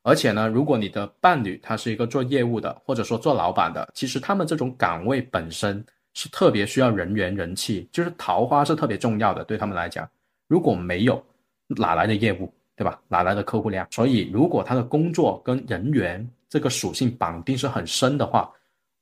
[0.03, 5.83] 而且呢，如果你的伴侣他是一个做业务的，或者说做老板的，其实他们这种岗位本身。
[6.19, 10.09] 是特别需要人缘人气，就是桃花是特别重要的，对他们来讲，
[10.47, 11.23] 如果没有，
[11.67, 12.99] 哪来的业务，对吧？
[13.07, 13.87] 哪来的客户量？
[13.91, 18.51] 所以，如果他的工作跟人缘这个属性绑定是很深的话，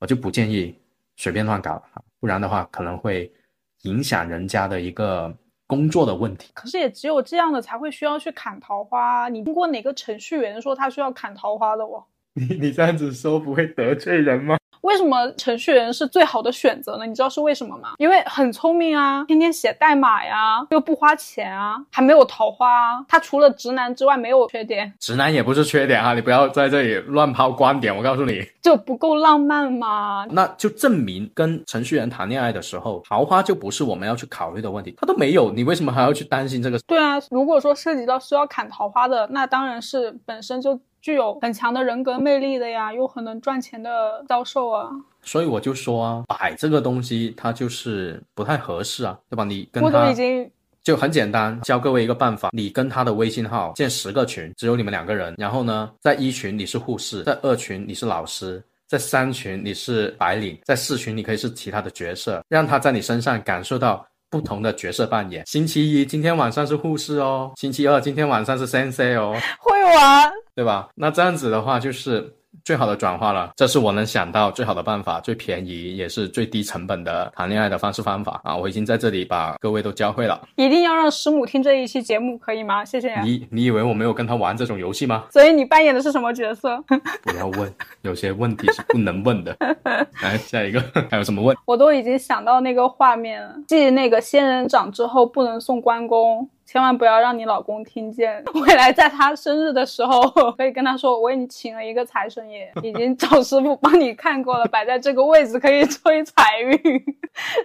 [0.05, 0.79] 我就不建议
[1.17, 3.33] 随便乱搞啊，不然的话可能会
[3.81, 6.51] 影响人家的一个工作的问题。
[6.53, 9.27] 可是也只有这样的才会需要去砍桃花。
[9.29, 12.05] 你听过哪个程序员说他需要砍桃花的哦？
[12.37, 14.59] 你你这样子说不会得罪人吗？
[14.85, 17.05] 为什么程序员是最好的选择呢？
[17.07, 17.93] 你知道是为什么吗？
[17.97, 23.03] 因为很聪明啊，天天写代码呀，又不花钱啊，还没有桃花啊。
[23.07, 27.95] 他除了直男之外没有缺点，直男也不是缺点啊，你不要在这里乱抛观点。
[27.95, 30.27] 我告诉你，就不够浪漫吗？
[30.29, 34.95] 那就证明跟程序员谈恋爱的时候，桃花就不是我们要去考虑的问题。
[35.01, 36.77] 他都没有，你为什么还要去担心这个？
[36.85, 44.89] 对啊，如果说涉及到需要砍桃花的，那当然是本身就具有很强的人格魅力的呀，又很能赚钱的销售啊。
[45.21, 49.43] 所以我就说啊，摆这个东西它就是不太合适啊，对吧？
[49.43, 50.49] 你跟我都他已经
[50.81, 58.63] 就很简单，教各位一个办法，你跟他的微信号建十个群，只有你们两个人，然后呢，在一群你是护士，在二群你是老师。
[58.87, 65.43] 在三群你是白领，在四群你可以是其他的角色，让他在你身上感受到不同的角色扮演。
[65.45, 70.87] 星期一今天晚上是护士哦，星期二今天晚上是 sensei 哦，会玩，对吧？
[70.95, 78.55] 那这样子的话就是最好的转化了，这是我能想到最好的办法，最便宜也是最低成本的谈恋爱的方式方法啊！
[78.55, 82.85] 我已经在这里把各位都教会了，一定要让师母听这一期节目，可以吗？
[82.85, 83.19] 谢谢。
[83.19, 85.25] 你 你以为我没有跟他玩这种游戏吗？
[85.29, 86.81] 所以你扮演的是什么角色？
[87.23, 89.55] 不要问，有些问题是不能问的。
[90.23, 91.55] 来下一个，还有什么问？
[91.65, 96.49] 我都已经想到那个画面了，继那个仙人掌之后不能送关公。
[96.75, 98.43] 千万不要让你老公听见。
[98.53, 106.77] 未来在他生日的时候，可以跟他说：“我为你请了一个财神爷，已经找师傅帮你看过了，摆在这个位置可以催财运。”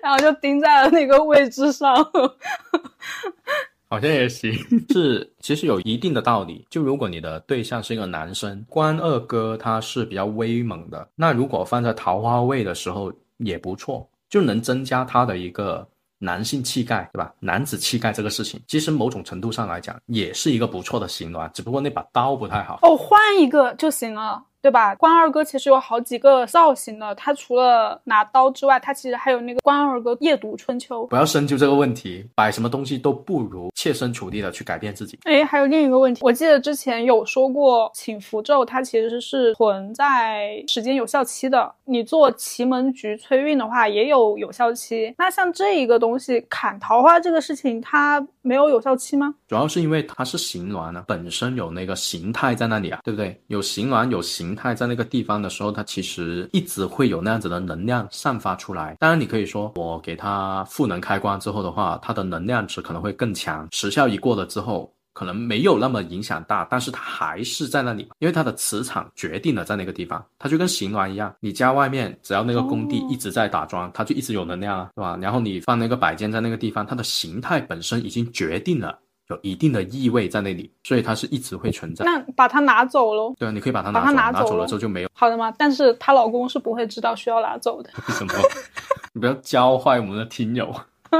[0.00, 1.92] 然后就钉在了那个位置上。
[3.90, 4.52] 好像也行，
[4.90, 6.64] 是其实有一定的道理。
[6.70, 15.84] 就如果你的对象是一个男生，关二哥他是比较威猛的，那如果放在桃花位的时候也不错，就能增加他的一个。
[16.22, 17.32] 男性气概，对吧？
[17.40, 22.78] 男子气概这个事情，其实某种程度上来讲，也是一个不错的形峦，只不过那把刀不太好。
[22.82, 24.44] 哦，换一个就行了。
[24.62, 24.94] 对吧？
[24.96, 31.06] 关二哥其实有好几个造型的，他除了拿刀之外，他其实还有那个关二哥夜读春秋。
[31.06, 35.18] 不要深究这个问题，摆什么东西都不如切身处地的去改变自己。
[35.24, 41.72] 哎，还有另一个问题，我记得之前有说过，请符咒它其实是存在时间有效期的。
[41.86, 45.14] 你做奇门局催运的话，也有有效期。
[45.16, 49.34] 那像这一个东西砍桃花这个事情，它没有有效期吗？
[49.48, 53.40] 主要是因为它是形峦啊，本身有那个形态在那里啊，对不对？
[53.46, 54.49] 有形峦有形。
[54.50, 58.96] 形态在那个地方的时候，它其实一直会有那样子的能量散发出来。
[58.98, 63.68] 当然，你可以说我给它赋能开关之后的话，它的能量值可能会更强。
[63.70, 70.20] 时效一过了之后，可能没有那么影响大，但是它还是在那里，因为它的磁场决定了在那个地方。
[70.36, 75.16] 它就跟行峦一样，你家外面只要那个工地一直在打桩，它就一直有能量啊，对吧？
[75.22, 78.98] 然后你放那个摆件在那个地方，它的形态本身已经决定了。
[79.30, 82.04] 有一定的意味在那里，所以它是一直会存在。
[82.04, 83.34] 那把它拿走喽？
[83.38, 85.08] 对啊，你可以把它拿走，拿走了之后就没有。
[85.14, 85.54] 好的吗？
[85.56, 87.90] 但是她老公是不会知道需要拿走的。
[88.08, 88.32] 为什么？
[89.14, 90.74] 你不要教坏我们的听友。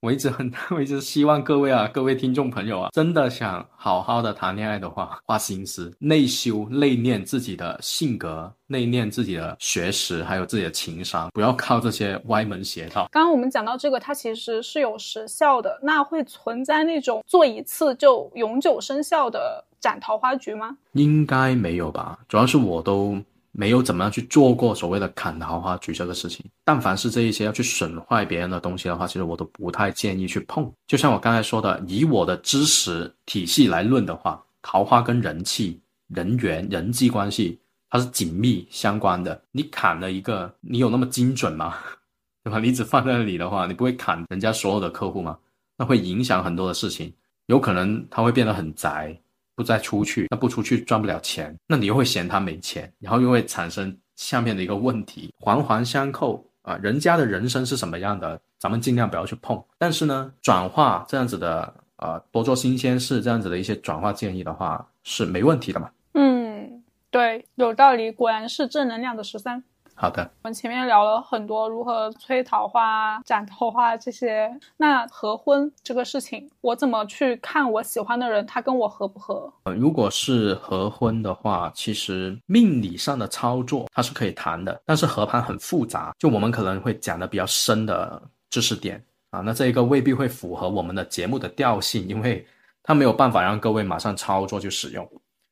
[0.00, 13.08] 我一直很， 我一直希望各位啊，各位听众朋友啊，真的想好好的谈恋爱的话，花心思内修、内练自己的性格，内练自己的学识，还有自己的情商，不要靠这些歪门邪道。
[13.10, 20.78] 刚刚我们讲到这个，它其实是有时效的，那会存在那种做一次就永久生效的斩桃花局吗？
[20.92, 23.18] 应该没有吧，主要是我都。
[23.58, 30.72] 没有怎么样去做过所谓的砍桃花局这个事情，但凡是这一些要去损坏别人的东西的话，其实我都不太建议去碰。
[30.86, 37.58] 就像我刚才说的，以我的知识体系来论的话，桃花跟人气、人缘、人际关系
[37.90, 39.42] 它是紧密相关的。
[39.50, 41.74] 你砍了一个，你有那么精准吗？
[42.44, 42.60] 对吧？
[42.60, 45.36] 你只放在那里的话，你不会砍人家所有的客户吗？
[45.76, 47.12] 那会影响很多的事情，
[47.46, 49.20] 有可能他会变得很宅。
[49.58, 56.78] 不再出去，那不出去赚不了钱，那你又会嫌他没钱，然后又会产生下面的一个问题，环环相扣啊。
[56.80, 59.60] 人家的人生是什么样的，咱们尽量不要去碰。
[59.76, 65.90] 但是呢，转化这样子的，呃，多做新鲜事这样子的一些转化建议的话，是没问题的嘛？
[66.14, 69.64] 嗯，对，有道理，果然是正能量的十三。
[70.00, 74.48] 好的，我们前面聊了很多如何催桃花、斩桃花这些。
[74.76, 79.52] 那合婚这个事情，我怎么去看我喜欢的人，他跟我合不合？
[79.64, 92.46] 呃，如果是合婚的话，其实命理上的操作它是可以谈的，但是合盘很复杂，就我们可能会讲的比较深的知识点啊，那这一个未必会符合我们的节目的调性，因为
[92.84, 95.04] 它没有办法让各位马上操作去使用。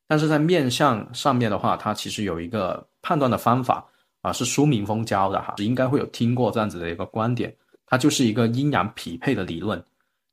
[0.07, 3.85] 但是在面相上面的话，它其实有一个判断的方法。
[4.27, 7.55] 啊，是苏明峰教的哈，应该会有听过这样子的一个观点，
[7.87, 9.81] 它就是一个阴阳匹配的理论。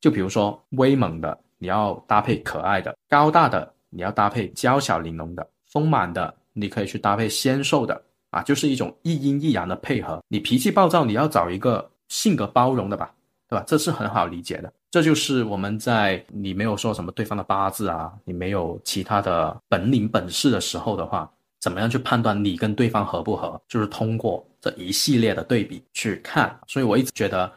[0.02, 7.94] 就比如说威猛的，你要搭配可爱的；高大的，你要搭配娇小玲珑的；丰满的，你可以去搭配纤瘦的；
[8.32, 10.20] 啊，就是一种一阴一阳的配合。
[10.28, 13.14] 你脾气暴躁，你要找一个性格包容的吧，
[13.48, 13.64] 对吧？
[13.68, 14.74] 这是很好理解的。
[14.90, 21.32] 这就是我们在你没有说什么对方的八字啊，你没有其他的本领本事的时候的话，
[21.64, 23.58] 怎么样去判断你跟对方合不合？
[23.70, 26.54] 就是通过这一系列的对比去看。
[26.68, 27.50] 所以我一直觉得，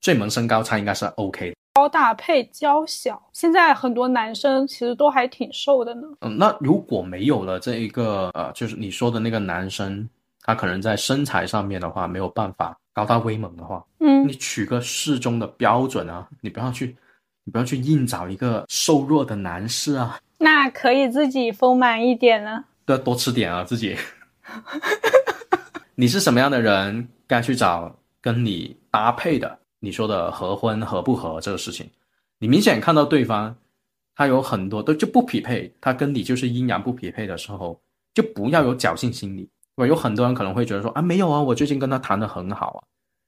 [0.00, 1.56] 最萌身高差应该是 OK 的。
[1.74, 6.06] 高大配娇小，现在很多男生其实都还挺瘦的呢。
[6.20, 10.08] 嗯，那如果没有了这一个呃，就是你说的那个男生，
[10.42, 12.78] 他可能在身材上面的话没有办法。
[12.94, 16.96] 高大威猛的话，嗯，你取个适中的标准啊，你不要去，
[17.44, 20.18] 你不要去硬找一个瘦弱的男士啊。
[20.38, 23.96] 那可以自己丰满一点呢，都要多吃点啊，自己。
[25.94, 29.58] 你是什么样的人，该去找跟你搭配的。
[29.80, 31.88] 你说的合婚合不合这个事情，
[32.38, 33.54] 你明显看到对方，
[34.14, 37.80] 他有很多都就不匹配，他跟你就是阴阳不匹配的时候，
[38.14, 39.48] 就不要有侥幸心理。
[39.76, 39.86] 对吧？
[39.86, 42.82] 有很多人可能会觉得说啊，没有啊，我最近跟他谈的很好啊，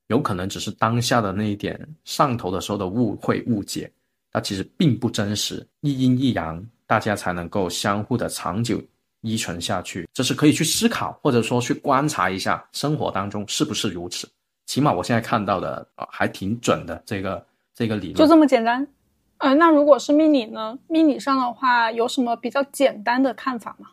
[0.09, 3.89] 有可能只是当下的那一点上头的时候的误会误解，
[4.33, 5.65] 他其实并不真实。
[5.83, 8.83] 一阴一阳，大家才能够相互的长久
[9.23, 14.29] 依存下去，这是可以去思考或者说去观察一下生活当中是不是如此。
[14.66, 17.03] 起码我现在看到的啊，还挺准的。
[17.05, 17.45] 这个
[17.75, 18.87] 这个理论就这么简单。
[19.39, 20.79] 呃，那如果是命理呢？
[20.87, 23.89] 命理上的话，有什么比较简单的看法吗？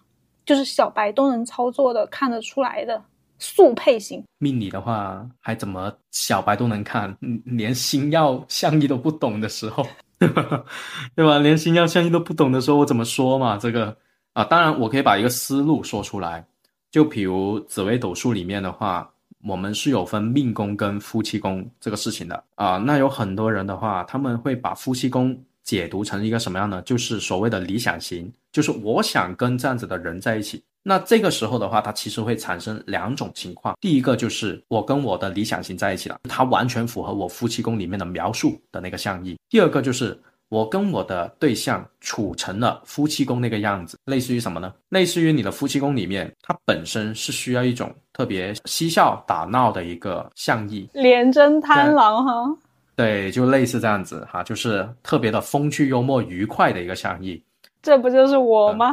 [0.46, 3.02] 就是小白都能操作的，看得出来的
[3.40, 7.18] 速配型命理的话，还怎么小白都能看？
[7.44, 9.86] 连星耀相意都不懂的时候，
[10.20, 11.40] 对吧？
[11.40, 13.58] 连星耀相意都不懂的时候，我怎么说嘛？
[13.58, 13.98] 这个
[14.38, 16.46] 啊，当然我可以把一个思路说出来。
[16.92, 19.10] 就比如紫微斗数里面的话，
[19.44, 22.78] 我们是有分命宫跟夫妻宫这个事情的啊。
[22.78, 25.36] 那有很多人的话，他们会把夫妻宫。
[25.64, 26.82] 解读成一个什么样呢？
[26.84, 30.64] 就是所谓的理想型，就是我想跟这样子的人在一起。
[30.82, 33.76] 那这个时候的话，它其实会产生两种情况。
[33.82, 39.38] 第一个就是我跟我的理想型在一起了，它完全符合我夫妻宫里面的描述的那个象意。
[39.50, 40.18] 第二个就是
[40.50, 44.74] 我跟我的对象处成了夫妻宫那个样子，类似于什么呢？
[44.90, 52.58] 类似于你的夫妻宫里面，它本身是需要一种特别嬉笑打闹的一个象意，廉贞贪狼哈。
[52.96, 57.44] 对，就类似这样子哈，就是特别的风趣幽默、愉快的一个相意。
[57.82, 58.92] 这不就是我吗？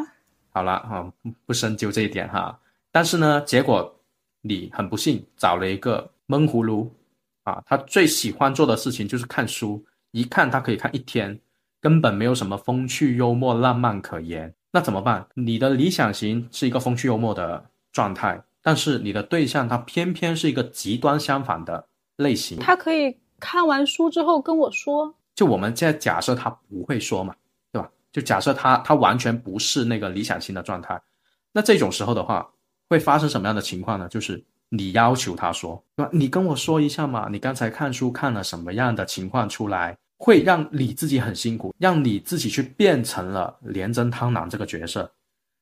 [0.50, 1.11] 好了哈，
[1.46, 2.59] 不深究这一点哈。
[2.92, 3.92] 但是呢，结果
[4.42, 6.92] 你很不幸找了一个闷葫芦
[7.44, 11.36] 啊，他最喜欢做的事情就是看书，一看他可以看一天，
[11.85, 14.55] 根本没有什么风趣幽默、浪漫可言。
[14.72, 15.26] 那怎么办？
[15.35, 22.59] 你的理想型是一个风趣幽默的状态，但是你的对象他偏偏是一个极端相反的类型。
[22.59, 23.18] 他可以。
[23.41, 27.35] 看完书之后跟我说，就我们现在假设他不会说嘛，
[27.70, 27.91] 对吧？
[28.11, 30.99] 就假设他他完全不是那个理想型的状态，
[31.53, 32.49] 那这种时候的话，
[32.89, 34.09] 会发生什么样的情况呢？
[34.09, 36.11] 就是你要求他说，对吧？
[36.14, 45.12] 你跟我说一下嘛，你刚才看书看了什么样的情况出来，会让你自己很辛苦，让你自己去变成了廉贞汤囊这个角色，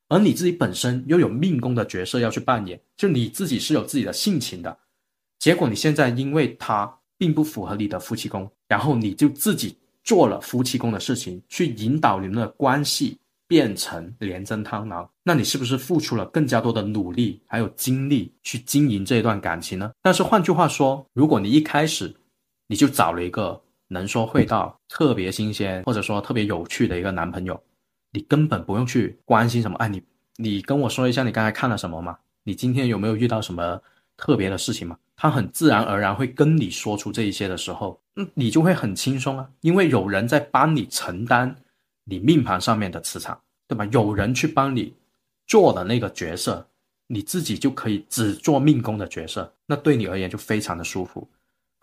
[0.07, 4.77] 而你自己本身又有命宫的角色要去扮演，就你自己是有自己的性情的，
[5.39, 6.99] 结果你现在因为他。
[7.15, 19.89] 并不符合你的夫妻宫，然后你就自己做了夫妻宫的事情，去引导你们的关系变成连贞汤囊，那你是不是付出了更加多的努力还有精力去经营这一段感情呢？
[20.01, 22.13] 但是换句话说，如果你一开始
[22.67, 23.61] 你就找了一个
[23.93, 27.57] 能说会道、特别新鲜或者说特别有趣的一个男朋友，
[28.11, 30.03] 你根本不用去关心什么，哎，你
[30.35, 32.17] 你跟我说一下你刚才看了什么吗？
[32.43, 33.81] 你今天有没有遇到什么
[34.17, 34.97] 特别的事情吗？
[35.15, 41.55] 他很自然而然会跟你说出这一些的时候，嗯，你就会很轻松啊，因为有人在帮你承担
[42.03, 43.85] 你命盘上面的磁场，对吧？
[43.91, 44.93] 有人去帮你
[45.47, 46.67] 做的那个角色，
[47.07, 51.27] 你自己就可以只做命宫的角色，那对你而言就非常的舒服。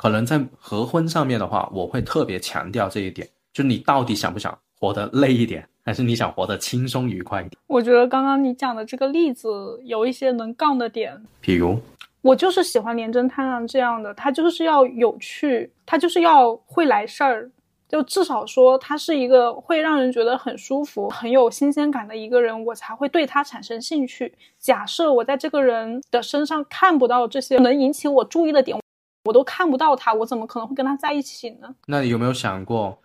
[0.01, 7.61] 可能在合婚上面的话，我会特别强调这一点，就你到底想不想活得累一点，还是你想活得轻松愉快一点？
[7.67, 11.79] 我觉得刚刚你讲的这个例子有一些能杠的点，比如。
[12.23, 17.51] 我就是喜欢廉贞贪狼这样的，他就是要有趣，他就是要会来事儿，
[17.87, 24.33] 就至少说他是一个会让人觉得很舒服、很有新鲜感的一个人，我才会对他产生兴趣。
[24.59, 28.79] 假设我在这个人的身上看不到这些能引起我注意的点，
[29.25, 31.75] 我都看不到他，我怎么可能会跟他在一起呢？
[31.87, 33.01] 那你有没有想过，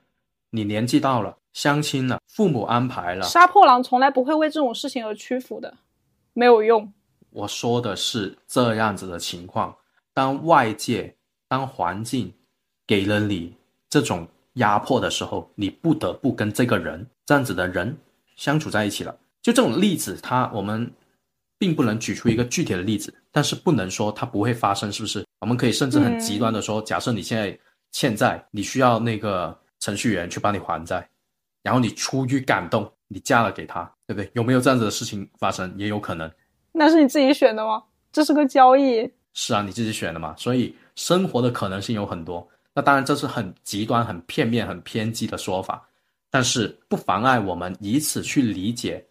[0.51, 5.77] 你年纪到了，相亲了，父母安排了，杀破狼从来不会为这种事情而屈服的，
[6.33, 6.93] 没有用。
[7.31, 9.75] 我说的是这样子的情况，
[10.13, 11.15] 当外界、
[11.49, 12.33] 当环境
[12.87, 13.57] 给了你
[13.89, 17.97] 这种压迫的时候，你不得不跟这个人这样子的人
[18.37, 19.13] 相处在一起了。
[19.41, 20.89] 就这种例子，他我们
[21.57, 25.24] 并不能举出一个具体的例子，但是不能说它不会发生，是不是？
[25.45, 27.55] 我们可以甚至很极端的说，假设你现在
[27.91, 31.07] 欠债，你需要那个程序员去帮你还债，
[31.61, 34.27] 然后你出于感动，你嫁了给他，对不对？
[34.33, 35.71] 有没有这样子的事情发生？
[35.77, 36.27] 也有可能。
[36.71, 37.83] 那是你自己选的吗？
[38.11, 39.07] 这是个交易。
[39.33, 40.33] 是啊，你自己选的嘛。
[40.35, 42.45] 所以生活的可能性有很多。
[42.73, 45.87] 那当然这是很极端、很片面、很偏激的说法，
[46.31, 49.05] 但是不妨碍我们以此去理解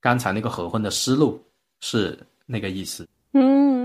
[0.00, 1.40] 刚才那个合婚的思路
[1.78, 3.06] 是那个意思。
[3.32, 3.75] 嗯，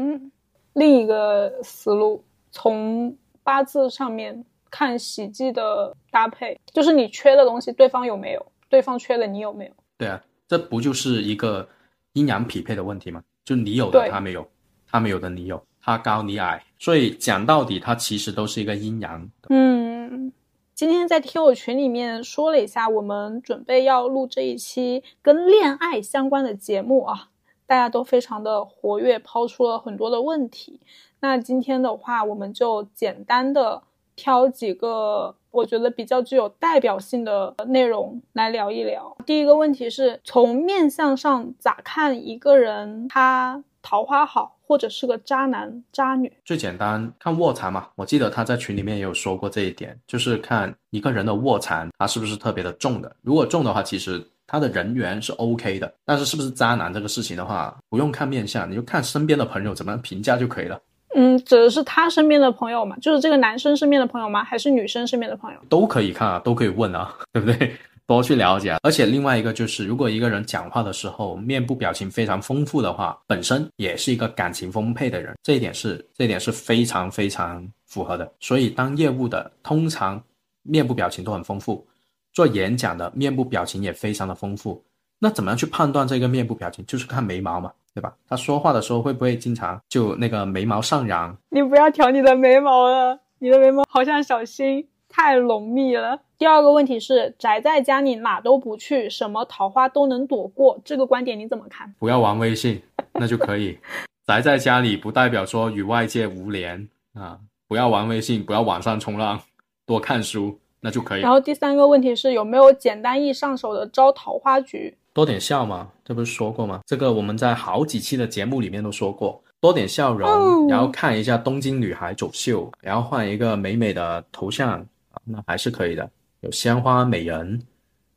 [0.73, 8.45] 另一个思路，从八字上面看喜忌的搭配，就是你缺的东西，对方有没有？
[8.69, 9.71] 对方缺的，你有没有？
[9.97, 11.67] 对啊，这不就是一个
[12.13, 13.21] 阴阳匹配的问题吗？
[13.43, 14.47] 就你有的他没有，
[14.87, 19.29] 他没有的你有，他高你矮，所以讲到底，它其实都是一个阴阳。
[19.49, 20.31] 嗯，
[20.73, 27.29] 今天在听友群里面说了一下，我们准备要录这一期跟恋爱相关的节目啊。
[27.71, 30.77] 大家都非常的活跃，抛出了很多的问题。
[31.21, 33.81] 那今天的话，我们就简单的
[34.13, 39.15] 挑几个我觉得比较具有代表性的内容来聊一聊。
[39.25, 46.29] 第一个问题是从面相上咋看一个人，他桃花好，或者是个渣男渣女？
[46.43, 47.87] 最简单看卧蚕嘛。
[47.95, 53.15] 我记得他在群里面也有说过这一点，就是看一个人的卧蚕，他是不是特别的重的。
[53.21, 54.27] 如果重的话，其实。
[54.51, 60.77] 他的人缘是 OK 的，但是是不是渣男这个事情的话，不用看面相，你就看身边的朋友怎么评价就可以了。
[61.15, 64.43] 嗯，指的是他身边的朋友嘛，就是这个男生身边的朋友吗？
[64.43, 65.59] 还是女生身边的朋友？
[65.69, 67.73] 都可以看啊，都可以问啊， 对不对？
[68.05, 68.71] 多去了解。
[68.71, 78.29] 啊而且另外一个就是，如果一个人讲话的时候面部表情非常丰富的话，本身也是一个感情丰沛的人，这一点是这一点是非常非常符合的。
[78.41, 80.21] 所以当业务的通常
[80.63, 81.87] 面部表情都很丰富。
[82.33, 84.83] 做演讲的面部表情也非常的丰富，
[85.19, 86.85] 那怎么样去判断这个面部表情？
[86.85, 88.13] 就是看眉毛嘛，对吧？
[88.27, 91.35] 他说话的时候会不会经常就那个眉毛上扬？
[91.49, 96.19] 你不要挑你的眉毛了，你的眉毛好像小新，太浓密了。
[96.37, 101.93] 第二个问题是，宅在家里哪都不去，什么桃花都能躲过，这个观点你怎么看？
[101.99, 102.81] 不要玩微信，
[103.13, 103.77] 那就可以。
[104.25, 109.39] 宅在家里不代表说与外界无联啊，不要玩微信，不要网上冲浪，
[109.85, 110.57] 多看书。
[110.81, 111.21] 那就可以。
[111.21, 114.97] 然后第三个问题是有没有简单易上手的招桃花局？
[115.13, 116.81] 多点笑嘛，这不是说过吗？
[116.85, 124.79] 这个我们在好几期的节目里面都说过，多点笑容，然后看一下东京女孩走秀，然后换一个美美的头像
[125.11, 126.09] 啊，那还是可以的。
[126.39, 127.61] 有鲜花美人，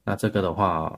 [0.04, 0.96] 那这个的话，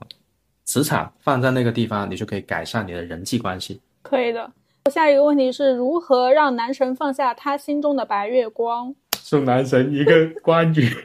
[0.65, 3.81] 磁场放在那个地方，你就可以改善你的人际关系。
[4.03, 4.51] 可以的。
[4.91, 8.95] 下一个问题是如何让男神放下他心中的白月光？
[9.27, 10.87] 送男神一个关羽。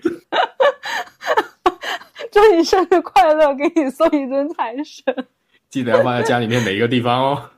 [2.31, 3.53] 祝你生日快乐！
[3.57, 5.27] 给你送一尊财神，
[5.68, 7.51] 记得要放在家里面每一个地方哦。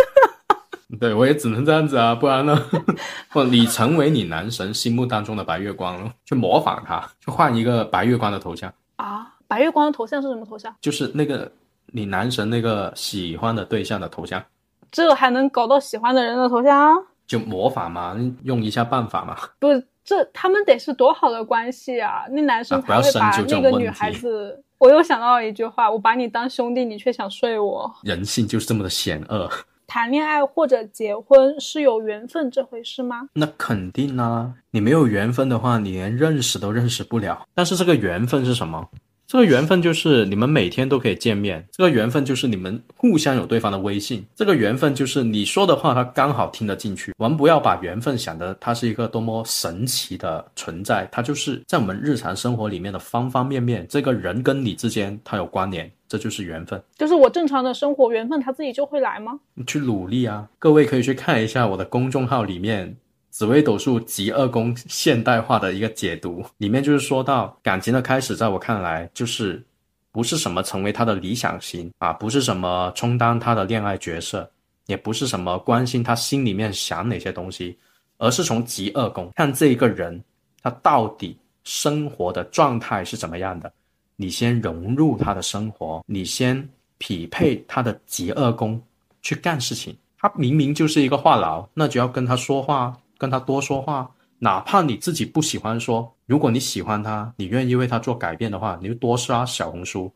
[1.00, 2.62] 对我也只能这样子啊，不然呢？
[3.32, 9.32] 不，你成为你男神心目当中的白月光了，去模仿他，去换一个白月光的头像啊！
[9.48, 10.76] 白月光的头像是什么头像？
[10.82, 11.50] 就是那个
[11.86, 14.44] 你男神那个喜欢的对象的头像。
[14.92, 17.02] 这还能搞到喜欢的人的头像？
[17.30, 19.36] 就模仿嘛，用一下办法嘛。
[19.60, 19.68] 不。
[20.02, 22.24] 这他们得是多好的关系啊！
[22.30, 24.60] 那男生才会把那个女孩子。
[24.78, 27.94] 我又想到了一句话：我把你当兄弟，你却想睡我。
[28.02, 29.48] 人性就是这么的险恶。
[29.86, 33.28] 谈恋爱或者结婚是有缘分这回事吗？
[33.34, 34.52] 那肯定啊！
[34.72, 37.46] 你没有缘分的话，你连认识都认识不了。
[37.54, 38.88] 但是这个缘分是什么？
[39.30, 47.14] 这个缘分就是你们每天都可以见面，这个缘分就是你们互相有对方的微信，这个缘分就是你说的话他刚好听得进去。
[47.16, 56.82] 我们不要把缘分想的它是一个多么神奇的存在，它就是在我们日常生活里面的方方面面，这个人跟你之间它有关联，这就是缘分。
[56.98, 59.38] 就是我正常的生活，缘分它自己就会来吗？
[59.54, 60.48] 你去努力啊！
[60.58, 62.96] 各位可以去看一下我的公众号里面。
[63.30, 69.64] 紫微斗数极二宫现代化的一个解读，里面就是说到感情的开始，在我看来就是
[70.10, 74.50] 不是什么成为他的理想型啊，不是什么充当他的恋爱角色，
[74.86, 77.78] 也不是什么关心他心里面想哪些东西，
[78.18, 80.22] 而是从极二宫看这一个人
[80.62, 83.72] 他到底生活的状态是怎么样的。
[84.16, 86.68] 你先融入他的生活，你先
[86.98, 88.78] 匹配他的极二宫
[89.22, 89.96] 去干事情。
[90.18, 92.94] 他明明就是一个话痨，那就要跟他说话。
[93.20, 100.10] 跟他多说话，哪怕你自己不喜欢说，如果你喜欢他，你愿意为他做改变的话，你就多刷小红书，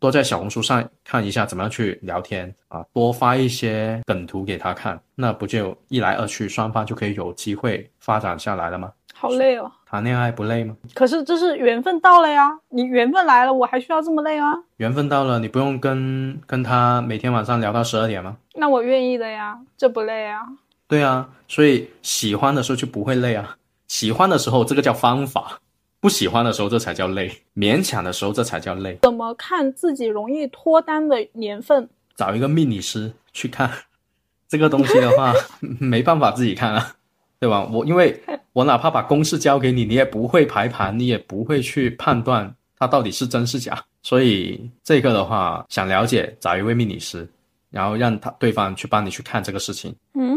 [0.00, 8.92] 多在小红书上看一下怎么样去聊天啊，多发一些梗图给他看，那不就一来二去，双方就可以有机会发展下来了吗？
[9.14, 9.70] 好累哦。
[9.86, 10.76] 谈恋爱不累吗？
[10.94, 14.52] 可是这是缘分到了呀，你缘分来了，我还需要这么累吗？
[14.78, 18.36] 缘分到了，你不用跟跟他每天晚上聊到十二点吗？
[18.54, 20.42] 那我愿意的呀，这不累啊。
[20.88, 23.56] 对啊，所以喜欢的时候就不会累啊。
[23.86, 25.60] 喜欢的时候这个叫方法，
[26.00, 28.98] 不喜欢的时候这才叫累，勉强的时候这才叫累。
[29.02, 31.88] 怎么看自己容易脱单的年份？
[32.16, 33.70] 找一个命理师去看
[34.48, 35.32] 这个东西的话，
[35.78, 36.94] 没办法自己看啊。
[37.40, 37.62] 对吧？
[37.72, 38.20] 我因为
[38.52, 43.80] 我哪怕把公式交给你，你也不会排盘，你也不会去判断它到底是真是假。
[44.02, 47.28] 所以这个的话，想了解，找一位命理师，
[47.70, 49.94] 然后让他对方去帮你去看这个事情。
[50.14, 50.36] 嗯，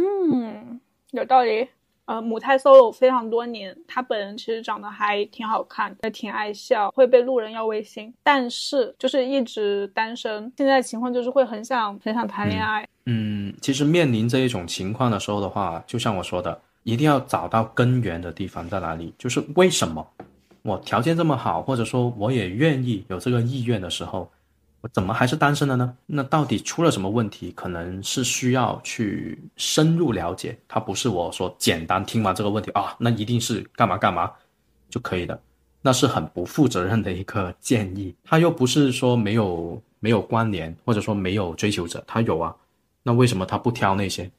[1.12, 1.68] 有道理。
[2.06, 10.52] 呃，母胎 solo 非常多年，他本人其实长得还挺好看，也挺爱笑，会被路人要微信，但是就是一直单身。
[10.58, 12.86] 现在情况就是会很想很想谈恋爱。
[13.06, 16.60] 嗯，其实面临这一种情况的时候的话，就像我说的。
[16.84, 20.04] 一定要找到根源的地方在哪里，就是为什么
[20.64, 24.28] 我条件这么好，或者说我也愿意有这个意愿的时候，
[24.82, 25.96] 我怎么还是单身的呢？
[26.08, 27.52] 那到底出了什么问题？
[27.52, 34.32] 可能是需要去深入了解，它不是我说简单听完这个问题啊，那一定是干嘛干嘛
[34.90, 35.40] 就可以的，
[35.82, 38.14] 那是很不负责任的一个建议。
[38.24, 42.56] 他又不是说没有没有关联，或者说没有追求者，他有啊，
[43.04, 44.30] 那为什么他不挑那些？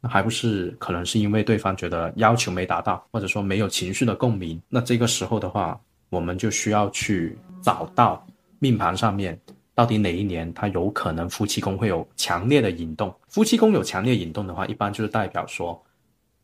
[0.00, 4.60] 那还不是可能是因为对方觉得要求没达到，或者说没有情绪的共鸣。
[4.68, 8.26] 那这个时候的话，我们就需要去找到
[8.58, 9.40] 命盘上面
[9.78, 13.14] 到底哪一年他有可能夫妻宫会有强烈的引动。
[13.28, 15.80] 夫妻宫有强烈引动的话，一般就是代表说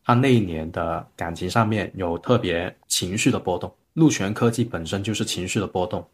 [0.05, 3.69] 他那一年的感情上面有特别情绪的波动。
[3.95, 6.07] 禄权科技本身就是情绪的波动，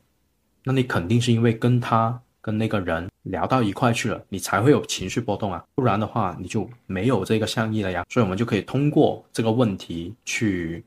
[0.64, 2.20] 那你肯定是因为跟他。
[2.44, 8.04] 跟那个人聊到一块去了，你才会有情绪波动啊，不然的话你就没有这个象意了呀。
[8.10, 10.84] 所以，我们就可以通过这个问题去，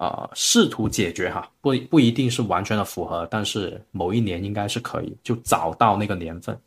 [0.00, 6.58] 啊，试图解决哈，不不一定是完全的符合，但是某一年应该是可以就找到那个年份，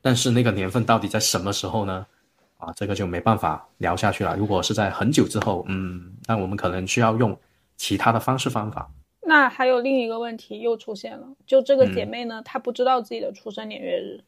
[0.00, 2.06] 但是那个年份到底在什么时候呢？
[2.58, 4.36] 啊，这个就没办法聊下去了。
[4.36, 7.36] 如果是在很久之后，嗯，那我们可能需要用
[7.76, 8.88] 其他的方式方法。
[9.22, 14.20] 那还有另一个问题又出现了，就这个姐妹呢，她不知道自己的出生年月日。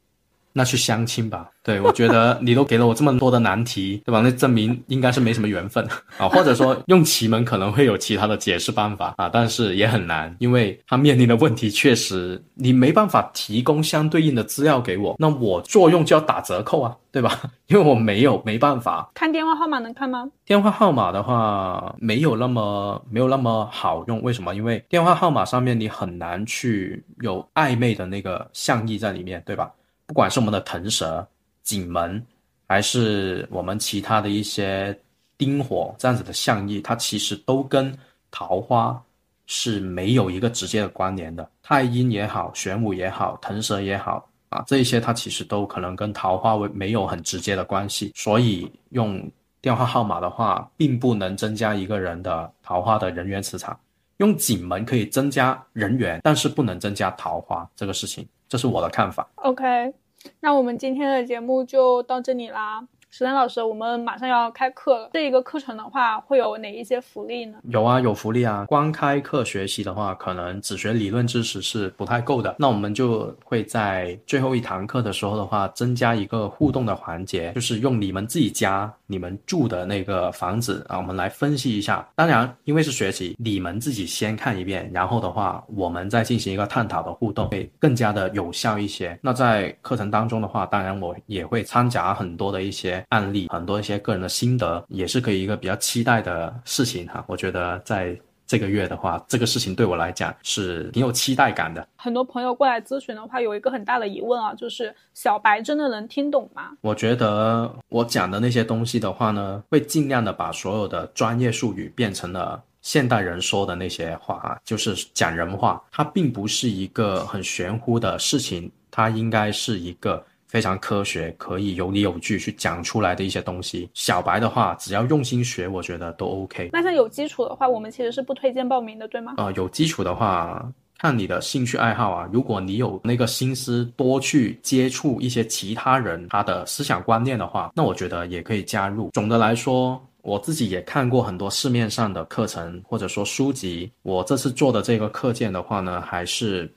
[0.53, 4.20] 那去相亲吧，对我觉得你都给了我这么多的难题， 对吧？
[4.20, 5.86] 那证明应该是没什么缘分
[6.18, 17.40] 啊，或者说用奇门可能会有其他的解释办法啊，但是也很难，因为他面临的问题确实你没办法提供相对应的资料给我，那我作用就要打折扣啊，对吧？
[17.68, 20.28] 因为我没有没办法看电话号码能看吗？
[20.44, 24.53] 电话号码的话没有那么没有那么好用，为什么？
[24.55, 29.70] 因为电话号码上面你很难去有暧昧的那个象意在里面，对吧？
[30.11, 31.25] 不管是我们的腾蛇、
[31.63, 32.21] 景门，
[32.67, 34.99] 还是我们其他的一些
[35.39, 37.97] 丁火这样子的象意，它其实都跟
[38.29, 39.01] 桃花
[39.47, 41.49] 是没有一个直接的关联的。
[41.63, 48.11] 太阴也好，玄武也好，腾蛇也好啊，这一些它其实都可能跟桃花为没有很直接的关系。
[48.17, 49.31] 所以用
[49.61, 53.79] 电话号码的话，并不能增加一个人的桃花的人员磁场。
[54.17, 58.27] 用景门可以增加人缘，但是不能增加桃花这个事情。
[58.51, 59.30] 这是我的看法。
[59.36, 59.94] OK，
[60.40, 62.84] 那我们今天的节目就到这里啦。
[63.13, 65.11] 石丹老师，我们马上要开课了。
[65.13, 67.59] 这一个课程的话，会有哪一些福利呢？
[67.65, 68.65] 有啊，有福利啊。
[68.69, 72.55] 光开课学习的话，可能只学理论知识是不太够的。
[72.57, 82.09] 那我们就会在最后一堂课的时候的话，增加一个互动的环节，就是用你们自己家、你们住的那个房子啊，我们来分析一下。
[82.15, 89.19] 当然，因为是学习，你们自己先看一遍，然后的话，我们再进行一个探讨的互动，会更加的有效一些。
[89.21, 92.99] 那在课程当中的话，当然我也会掺杂很多的一些。
[93.09, 97.24] 案例很多一些个人的心得，也是可以一个比较期待的事情哈。
[97.26, 101.86] 我觉得在这个月的话，这个事情对我来讲是挺有期待感的。
[101.94, 106.70] 很多朋友过来咨询的话，有一个很大的疑问啊，就是小白真的能听懂吗？
[106.80, 115.80] 我觉得我讲的那些东西的话呢，会尽量的把所有的专业术语变成了现代人说的那些话啊，就是讲人话。
[115.92, 120.24] 它并不是一个很玄乎的事情，它应该是一个。
[120.51, 123.88] 非常科学，可以有理有据去讲出来的一些东西。
[123.94, 126.70] 小白的话，只要用心学，我觉得都 OK。
[126.72, 129.34] 那像有基础的话，我们其实是不推荐报名的，对吗？
[129.36, 132.28] 呃，有基础的话，看你的兴趣爱好啊。
[132.32, 139.09] 如果你有那个心思多去接触一些其他人他的思想观念的话，那我觉得也可以加入。
[139.12, 143.88] 总的来说，我自己也看过很多市面上的课程或者说书籍。
[144.03, 146.68] 我这次做的这个课件的话呢，还是。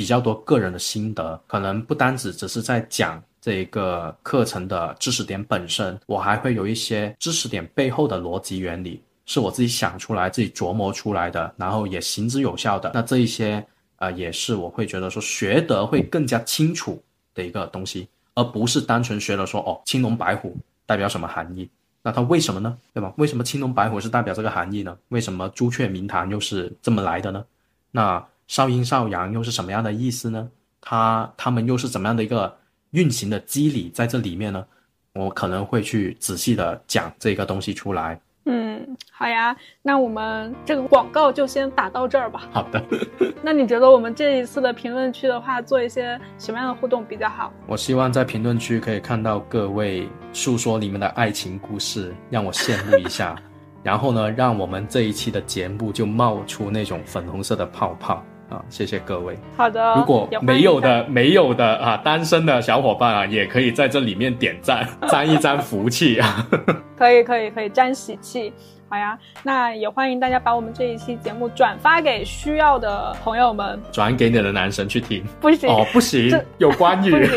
[0.00, 12.90] 比较多个人的心得，可能不单只只是在讲这一个课程的知识点本身，我还会有一些知识点背后的逻辑原理是我自己想出来、自己琢磨出来的，然后也行之有效的。
[12.94, 13.62] 那这一些
[13.96, 16.98] 啊，也是我会觉得说学得会更加清楚
[17.34, 21.68] 的一个东西，而不是单纯学了说哦，青龙白虎代表什么含义？
[22.02, 22.74] 那它为什么呢？
[22.94, 23.12] 对吧？
[23.18, 24.96] 为什么青龙白虎是代表这个含义呢？
[25.08, 27.44] 为什么朱雀明堂又是这么来的呢？
[27.90, 30.48] 那少阴少阳又是什么样的意思呢？
[30.80, 32.52] 它它们又是怎么样的一个
[32.90, 34.66] 运行的机理在这里面呢？
[35.12, 38.20] 我可能会去仔细的讲这个东西出来。
[38.46, 42.48] 嗯，好呀，那我们这个广告就先打到这儿吧。
[42.50, 42.84] 好的。
[43.40, 47.52] 那你觉得我们这一次的评论区的话，做一些什么样的互动比较好？
[47.68, 53.40] 我希望在评论区可以看到各位诉说你们的爱情故事，让我羡慕一下。
[53.84, 58.24] 然后呢，让我们这一期的节目就冒出那种粉红色的泡泡。
[58.50, 59.38] 啊，谢谢各位。
[59.56, 66.46] 好的，如果没有的、没有的啊，单身的小伙伴啊，也可以在这里面点赞， 沾一沾福气啊。
[66.98, 68.52] 可以，可以，可以沾喜气。
[68.90, 75.24] 好呀，那也欢迎大家把我们这一期节目转发给需要的朋友们，转给你的男神去听。
[75.40, 77.28] 不行哦，不行，有关于，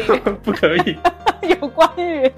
[0.42, 0.98] 不可以，
[1.62, 2.32] 有关于。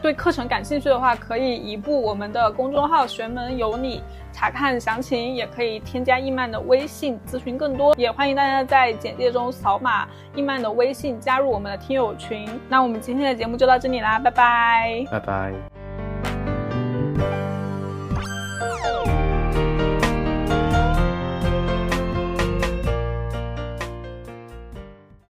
[0.00, 7.94] 对课程感兴趣的话，可以移步我们的公众号“玄门有你”查看详情，也可以添加易曼的微信咨询更多。
[7.98, 12.48] 也欢迎大家在简介中扫码易曼的微信加入我们的听友群。
[12.70, 15.73] 那我们今天的节目就到这里啦，拜拜，拜拜。